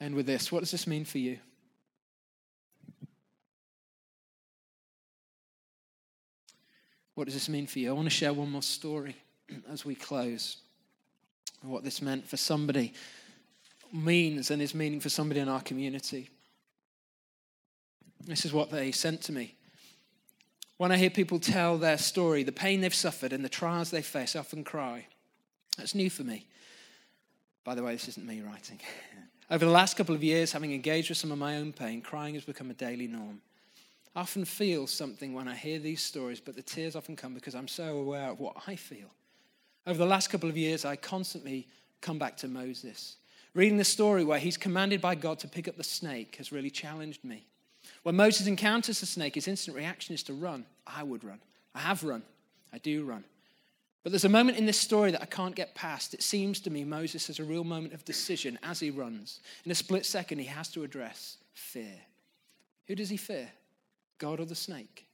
And 0.00 0.14
with 0.14 0.24
this, 0.24 0.52
what 0.52 0.60
does 0.60 0.70
this 0.70 0.86
mean 0.86 1.04
for 1.04 1.18
you? 1.18 1.38
What 7.16 7.24
does 7.24 7.34
this 7.34 7.48
mean 7.48 7.66
for 7.66 7.80
you? 7.80 7.90
I 7.90 7.92
want 7.92 8.06
to 8.06 8.10
share 8.10 8.32
one 8.32 8.52
more 8.52 8.62
story 8.62 9.16
as 9.68 9.84
we 9.84 9.96
close. 9.96 10.58
What 11.62 11.82
this 11.82 12.00
meant 12.00 12.28
for 12.28 12.36
somebody 12.36 12.94
means 13.92 14.52
and 14.52 14.62
is 14.62 14.72
meaning 14.72 15.00
for 15.00 15.08
somebody 15.08 15.40
in 15.40 15.48
our 15.48 15.62
community. 15.62 16.30
This 18.24 18.44
is 18.44 18.52
what 18.52 18.70
they 18.70 18.92
sent 18.92 19.22
to 19.22 19.32
me. 19.32 19.57
When 20.78 20.92
I 20.92 20.96
hear 20.96 21.10
people 21.10 21.40
tell 21.40 21.76
their 21.76 21.98
story, 21.98 22.44
the 22.44 22.52
pain 22.52 22.80
they've 22.80 22.94
suffered 22.94 23.32
and 23.32 23.44
the 23.44 23.48
trials 23.48 23.90
they 23.90 24.00
face, 24.00 24.36
I 24.36 24.38
often 24.38 24.62
cry. 24.62 25.06
That's 25.76 25.94
new 25.94 26.08
for 26.08 26.22
me. 26.22 26.46
By 27.64 27.74
the 27.74 27.82
way, 27.82 27.92
this 27.92 28.08
isn't 28.08 28.26
me 28.26 28.40
writing. 28.40 28.78
Over 29.50 29.64
the 29.64 29.72
last 29.72 29.96
couple 29.96 30.14
of 30.14 30.22
years, 30.22 30.52
having 30.52 30.72
engaged 30.72 31.08
with 31.08 31.18
some 31.18 31.32
of 31.32 31.38
my 31.38 31.56
own 31.56 31.72
pain, 31.72 32.00
crying 32.00 32.34
has 32.34 32.44
become 32.44 32.70
a 32.70 32.74
daily 32.74 33.08
norm. 33.08 33.40
I 34.14 34.20
often 34.20 34.44
feel 34.44 34.86
something 34.86 35.34
when 35.34 35.48
I 35.48 35.54
hear 35.54 35.78
these 35.78 36.02
stories, 36.02 36.40
but 36.40 36.54
the 36.54 36.62
tears 36.62 36.94
often 36.94 37.16
come 37.16 37.34
because 37.34 37.54
I'm 37.54 37.68
so 37.68 37.98
aware 37.98 38.30
of 38.30 38.40
what 38.40 38.56
I 38.66 38.76
feel. 38.76 39.08
Over 39.86 39.98
the 39.98 40.06
last 40.06 40.28
couple 40.28 40.48
of 40.48 40.56
years, 40.56 40.84
I 40.84 40.96
constantly 40.96 41.66
come 42.00 42.18
back 42.18 42.36
to 42.38 42.48
Moses. 42.48 43.16
Reading 43.54 43.78
the 43.78 43.84
story 43.84 44.22
where 44.22 44.38
he's 44.38 44.56
commanded 44.56 45.00
by 45.00 45.16
God 45.16 45.38
to 45.40 45.48
pick 45.48 45.66
up 45.66 45.76
the 45.76 45.84
snake 45.84 46.36
has 46.36 46.52
really 46.52 46.70
challenged 46.70 47.24
me. 47.24 47.46
When 48.02 48.16
Moses 48.16 48.46
encounters 48.46 49.00
the 49.00 49.06
snake, 49.06 49.34
his 49.34 49.48
instant 49.48 49.76
reaction 49.76 50.14
is 50.14 50.22
to 50.24 50.32
run. 50.32 50.64
I 50.86 51.02
would 51.02 51.24
run. 51.24 51.40
I 51.74 51.80
have 51.80 52.04
run. 52.04 52.22
I 52.72 52.78
do 52.78 53.04
run. 53.04 53.24
But 54.02 54.12
there's 54.12 54.24
a 54.24 54.30
moment 54.30 54.58
in 54.58 54.66
this 54.66 54.78
story 54.78 55.10
that 55.10 55.22
I 55.22 55.26
can't 55.26 55.54
get 55.54 55.74
past. 55.74 56.14
It 56.14 56.22
seems 56.22 56.60
to 56.60 56.70
me 56.70 56.84
Moses 56.84 57.26
has 57.26 57.40
a 57.40 57.44
real 57.44 57.64
moment 57.64 57.94
of 57.94 58.04
decision 58.04 58.58
as 58.62 58.80
he 58.80 58.90
runs. 58.90 59.40
In 59.64 59.70
a 59.70 59.74
split 59.74 60.06
second, 60.06 60.38
he 60.38 60.46
has 60.46 60.68
to 60.68 60.84
address 60.84 61.36
fear. 61.52 62.00
Who 62.86 62.94
does 62.94 63.10
he 63.10 63.16
fear? 63.16 63.50
God 64.18 64.40
or 64.40 64.46
the 64.46 64.54
snake? 64.54 65.06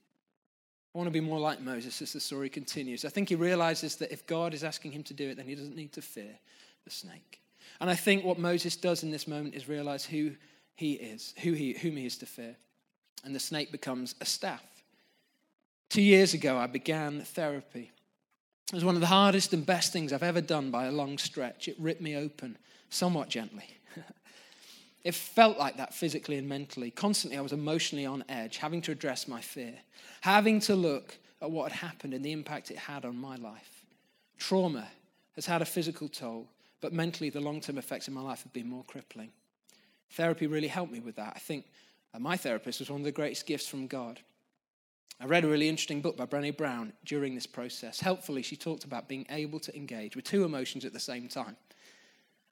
I 0.93 0.97
want 0.97 1.07
to 1.07 1.11
be 1.11 1.19
more 1.19 1.39
like 1.39 1.59
Moses 1.59 2.01
as 2.01 2.13
the 2.13 2.19
story 2.19 2.47
continues. 2.47 3.03
I 3.03 3.09
think 3.09 3.27
he 3.27 3.35
realizes 3.35 3.97
that 3.97 4.13
if 4.13 4.25
God 4.27 4.53
is 4.53 4.63
asking 4.63 4.91
him 4.91 5.03
to 5.03 5.13
do 5.13 5.29
it, 5.29 5.35
then 5.35 5.47
he 5.47 5.55
doesn't 5.55 5.75
need 5.75 5.91
to 5.93 6.01
fear 6.01 6.39
the 6.85 6.91
snake. 6.91 7.41
And 7.81 7.89
I 7.89 7.95
think 7.95 8.23
what 8.23 8.39
Moses 8.39 8.77
does 8.77 9.03
in 9.03 9.11
this 9.11 9.27
moment 9.27 9.55
is 9.55 9.67
realize 9.67 10.05
who 10.05 10.31
he 10.75 10.93
is, 10.93 11.33
who 11.41 11.51
he, 11.51 11.73
whom 11.73 11.97
he 11.97 12.05
is 12.05 12.17
to 12.19 12.25
fear 12.25 12.55
and 13.23 13.35
the 13.35 13.39
snake 13.39 13.71
becomes 13.71 14.15
a 14.21 14.25
staff. 14.25 14.63
Two 15.89 16.01
years 16.01 16.33
ago, 16.33 16.57
I 16.57 16.67
began 16.67 17.21
therapy. 17.21 17.91
It 18.67 18.73
was 18.73 18.85
one 18.85 18.95
of 18.95 19.01
the 19.01 19.07
hardest 19.07 19.53
and 19.53 19.65
best 19.65 19.93
things 19.93 20.11
I've 20.11 20.23
ever 20.23 20.41
done 20.41 20.71
by 20.71 20.85
a 20.85 20.91
long 20.91 21.17
stretch. 21.17 21.67
It 21.67 21.75
ripped 21.79 22.01
me 22.01 22.15
open 22.15 22.57
somewhat 22.89 23.29
gently. 23.29 23.67
it 25.03 25.13
felt 25.13 25.57
like 25.57 25.77
that 25.77 25.93
physically 25.93 26.37
and 26.37 26.49
mentally. 26.49 26.91
Constantly, 26.91 27.37
I 27.37 27.41
was 27.41 27.53
emotionally 27.53 28.05
on 28.05 28.23
edge, 28.27 28.57
having 28.57 28.81
to 28.83 28.91
address 28.91 29.27
my 29.27 29.41
fear, 29.41 29.75
having 30.21 30.59
to 30.61 30.75
look 30.75 31.17
at 31.41 31.51
what 31.51 31.71
had 31.71 31.87
happened 31.87 32.13
and 32.13 32.25
the 32.25 32.31
impact 32.31 32.71
it 32.71 32.77
had 32.77 33.05
on 33.05 33.17
my 33.17 33.35
life. 33.35 33.85
Trauma 34.37 34.87
has 35.35 35.45
had 35.45 35.61
a 35.61 35.65
physical 35.65 36.07
toll, 36.07 36.47
but 36.81 36.93
mentally, 36.93 37.29
the 37.29 37.39
long 37.39 37.61
term 37.61 37.77
effects 37.77 38.07
in 38.07 38.13
my 38.13 38.21
life 38.21 38.43
have 38.43 38.53
been 38.53 38.67
more 38.67 38.83
crippling. 38.85 39.31
Therapy 40.11 40.47
really 40.47 40.67
helped 40.67 40.91
me 40.91 40.99
with 40.99 41.15
that. 41.17 41.33
I 41.35 41.39
think 41.39 41.65
my 42.19 42.37
therapist 42.37 42.79
was 42.79 42.89
one 42.89 43.01
of 43.01 43.05
the 43.05 43.11
greatest 43.11 43.45
gifts 43.45 43.67
from 43.67 43.87
God. 43.87 44.19
I 45.19 45.25
read 45.25 45.45
a 45.45 45.47
really 45.47 45.69
interesting 45.69 46.01
book 46.01 46.17
by 46.17 46.25
Brené 46.25 46.55
Brown 46.55 46.91
during 47.05 47.35
this 47.35 47.47
process. 47.47 47.99
Helpfully, 47.99 48.41
she 48.41 48.57
talked 48.57 48.83
about 48.83 49.07
being 49.07 49.25
able 49.29 49.59
to 49.61 49.75
engage 49.75 50.15
with 50.15 50.25
two 50.25 50.43
emotions 50.43 50.83
at 50.83 50.93
the 50.93 50.99
same 50.99 51.29
time. 51.29 51.55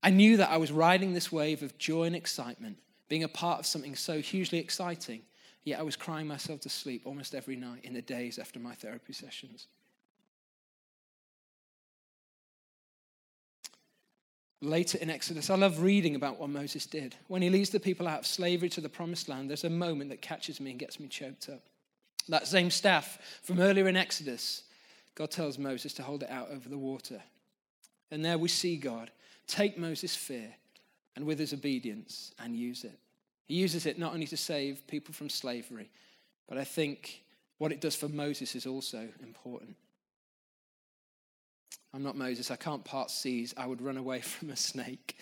I 0.01 0.09
knew 0.09 0.37
that 0.37 0.49
I 0.49 0.57
was 0.57 0.71
riding 0.71 1.13
this 1.13 1.31
wave 1.31 1.61
of 1.61 1.77
joy 1.77 2.03
and 2.03 2.15
excitement, 2.15 2.77
being 3.09 3.23
a 3.23 3.29
part 3.29 3.59
of 3.59 3.65
something 3.65 3.95
so 3.95 4.19
hugely 4.21 4.59
exciting, 4.59 5.23
yet 5.63 5.79
I 5.79 5.83
was 5.83 5.95
crying 5.95 6.27
myself 6.27 6.61
to 6.61 6.69
sleep 6.69 7.03
almost 7.05 7.35
every 7.35 7.55
night 7.55 7.83
in 7.83 7.93
the 7.93 8.01
days 8.01 8.39
after 8.39 8.59
my 8.59 8.75
therapy 8.75 9.13
sessions. 9.13 9.67
Later 14.63 14.97
in 14.99 15.09
Exodus. 15.09 15.49
I 15.49 15.55
love 15.55 15.81
reading 15.81 16.15
about 16.15 16.39
what 16.39 16.49
Moses 16.49 16.85
did. 16.85 17.15
When 17.27 17.41
he 17.41 17.49
leads 17.49 17.69
the 17.69 17.79
people 17.79 18.07
out 18.07 18.19
of 18.19 18.25
slavery 18.25 18.69
to 18.69 18.81
the 18.81 18.89
promised 18.89 19.27
land, 19.27 19.49
there's 19.49 19.63
a 19.63 19.69
moment 19.69 20.09
that 20.09 20.21
catches 20.21 20.59
me 20.59 20.71
and 20.71 20.79
gets 20.79 20.99
me 20.99 21.07
choked 21.07 21.49
up. 21.49 21.61
That 22.29 22.47
same 22.47 22.71
staff 22.71 23.19
from 23.43 23.59
earlier 23.59 23.87
in 23.87 23.97
Exodus, 23.97 24.63
God 25.15 25.31
tells 25.31 25.57
Moses 25.57 25.93
to 25.95 26.03
hold 26.03 26.23
it 26.23 26.29
out 26.29 26.49
over 26.49 26.69
the 26.69 26.77
water. 26.77 27.21
And 28.09 28.23
there 28.23 28.37
we 28.37 28.47
see 28.47 28.77
God 28.77 29.11
take 29.47 29.77
Moses' 29.77 30.15
fear 30.15 30.55
and 31.15 31.25
with 31.25 31.37
his 31.37 31.53
obedience 31.53 32.33
and 32.39 32.55
use 32.55 32.83
it. 32.83 32.97
He 33.45 33.55
uses 33.55 33.85
it 33.85 33.99
not 33.99 34.13
only 34.13 34.27
to 34.27 34.37
save 34.37 34.87
people 34.87 35.13
from 35.13 35.29
slavery, 35.29 35.89
but 36.47 36.57
I 36.57 36.63
think 36.63 37.23
what 37.57 37.71
it 37.71 37.81
does 37.81 37.95
for 37.95 38.07
Moses 38.07 38.55
is 38.55 38.65
also 38.65 39.09
important. 39.21 39.75
I'm 41.93 42.01
not 42.01 42.17
Moses. 42.17 42.49
I 42.49 42.55
can't 42.55 42.83
part 42.83 43.11
seas. 43.11 43.53
I 43.55 43.67
would 43.67 43.81
run 43.81 43.97
away 43.97 44.21
from 44.21 44.49
a 44.49 44.55
snake. 44.55 45.17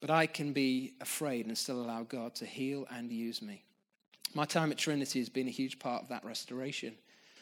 But 0.00 0.10
I 0.10 0.26
can 0.26 0.52
be 0.52 0.94
afraid 1.00 1.46
and 1.46 1.56
still 1.56 1.82
allow 1.82 2.04
God 2.04 2.34
to 2.36 2.46
heal 2.46 2.86
and 2.90 3.12
use 3.12 3.42
me. 3.42 3.62
My 4.32 4.46
time 4.46 4.70
at 4.70 4.78
Trinity 4.78 5.18
has 5.18 5.28
been 5.28 5.48
a 5.48 5.50
huge 5.50 5.78
part 5.78 6.02
of 6.02 6.08
that 6.08 6.24
restoration. 6.24 6.94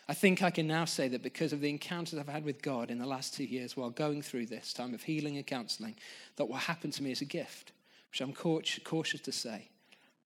I 0.08 0.14
think 0.14 0.42
I 0.42 0.50
can 0.50 0.66
now 0.66 0.86
say 0.86 1.06
that 1.08 1.22
because 1.22 1.52
of 1.52 1.60
the 1.60 1.68
encounters 1.68 2.18
I've 2.18 2.28
had 2.28 2.44
with 2.44 2.62
God 2.62 2.90
in 2.90 2.98
the 2.98 3.06
last 3.06 3.34
two 3.34 3.44
years 3.44 3.76
while 3.76 3.90
going 3.90 4.22
through 4.22 4.46
this 4.46 4.72
time 4.72 4.94
of 4.94 5.02
healing 5.02 5.36
and 5.36 5.46
counseling, 5.46 5.96
that 6.36 6.46
what 6.46 6.62
happened 6.62 6.94
to 6.94 7.02
me 7.02 7.12
is 7.12 7.20
a 7.20 7.26
gift, 7.26 7.72
which 8.10 8.22
I'm 8.22 8.32
cautious 8.32 9.20
to 9.20 9.32
say, 9.32 9.68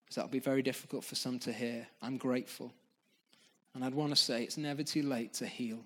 because 0.04 0.14
that'll 0.14 0.30
be 0.30 0.38
very 0.38 0.62
difficult 0.62 1.04
for 1.04 1.16
some 1.16 1.40
to 1.40 1.52
hear. 1.52 1.88
I'm 2.00 2.16
grateful. 2.16 2.72
And 3.74 3.84
I'd 3.84 3.94
want 3.94 4.10
to 4.10 4.16
say 4.16 4.44
it's 4.44 4.56
never 4.56 4.84
too 4.84 5.02
late 5.02 5.34
to 5.34 5.46
heal 5.46 5.80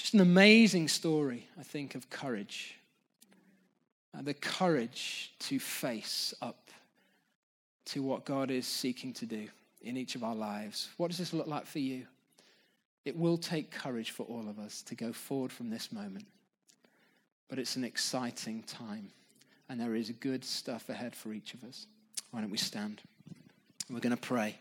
just 0.00 0.14
an 0.14 0.20
amazing 0.20 0.88
story, 0.88 1.46
I 1.58 1.62
think, 1.62 1.94
of 1.94 2.08
courage. 2.10 2.76
Uh, 4.16 4.22
the 4.22 4.34
courage 4.34 5.32
to 5.40 5.58
face 5.58 6.34
up 6.42 6.70
to 7.86 8.02
what 8.02 8.24
God 8.24 8.50
is 8.50 8.66
seeking 8.66 9.12
to 9.14 9.26
do 9.26 9.48
in 9.82 9.96
each 9.96 10.14
of 10.14 10.24
our 10.24 10.34
lives. 10.34 10.88
What 10.96 11.08
does 11.08 11.18
this 11.18 11.32
look 11.32 11.46
like 11.46 11.66
for 11.66 11.78
you? 11.78 12.06
It 13.04 13.16
will 13.16 13.38
take 13.38 13.70
courage 13.70 14.10
for 14.10 14.24
all 14.24 14.48
of 14.48 14.58
us 14.58 14.82
to 14.82 14.94
go 14.94 15.12
forward 15.12 15.52
from 15.52 15.70
this 15.70 15.90
moment. 15.92 16.26
But 17.48 17.58
it's 17.58 17.76
an 17.76 17.84
exciting 17.84 18.62
time, 18.64 19.10
and 19.68 19.80
there 19.80 19.94
is 19.94 20.10
good 20.20 20.44
stuff 20.44 20.88
ahead 20.88 21.16
for 21.16 21.32
each 21.32 21.54
of 21.54 21.64
us. 21.64 21.86
Why 22.30 22.40
don't 22.40 22.50
we 22.50 22.58
stand? 22.58 23.00
We're 23.88 24.00
going 24.00 24.16
to 24.16 24.16
pray. 24.16 24.56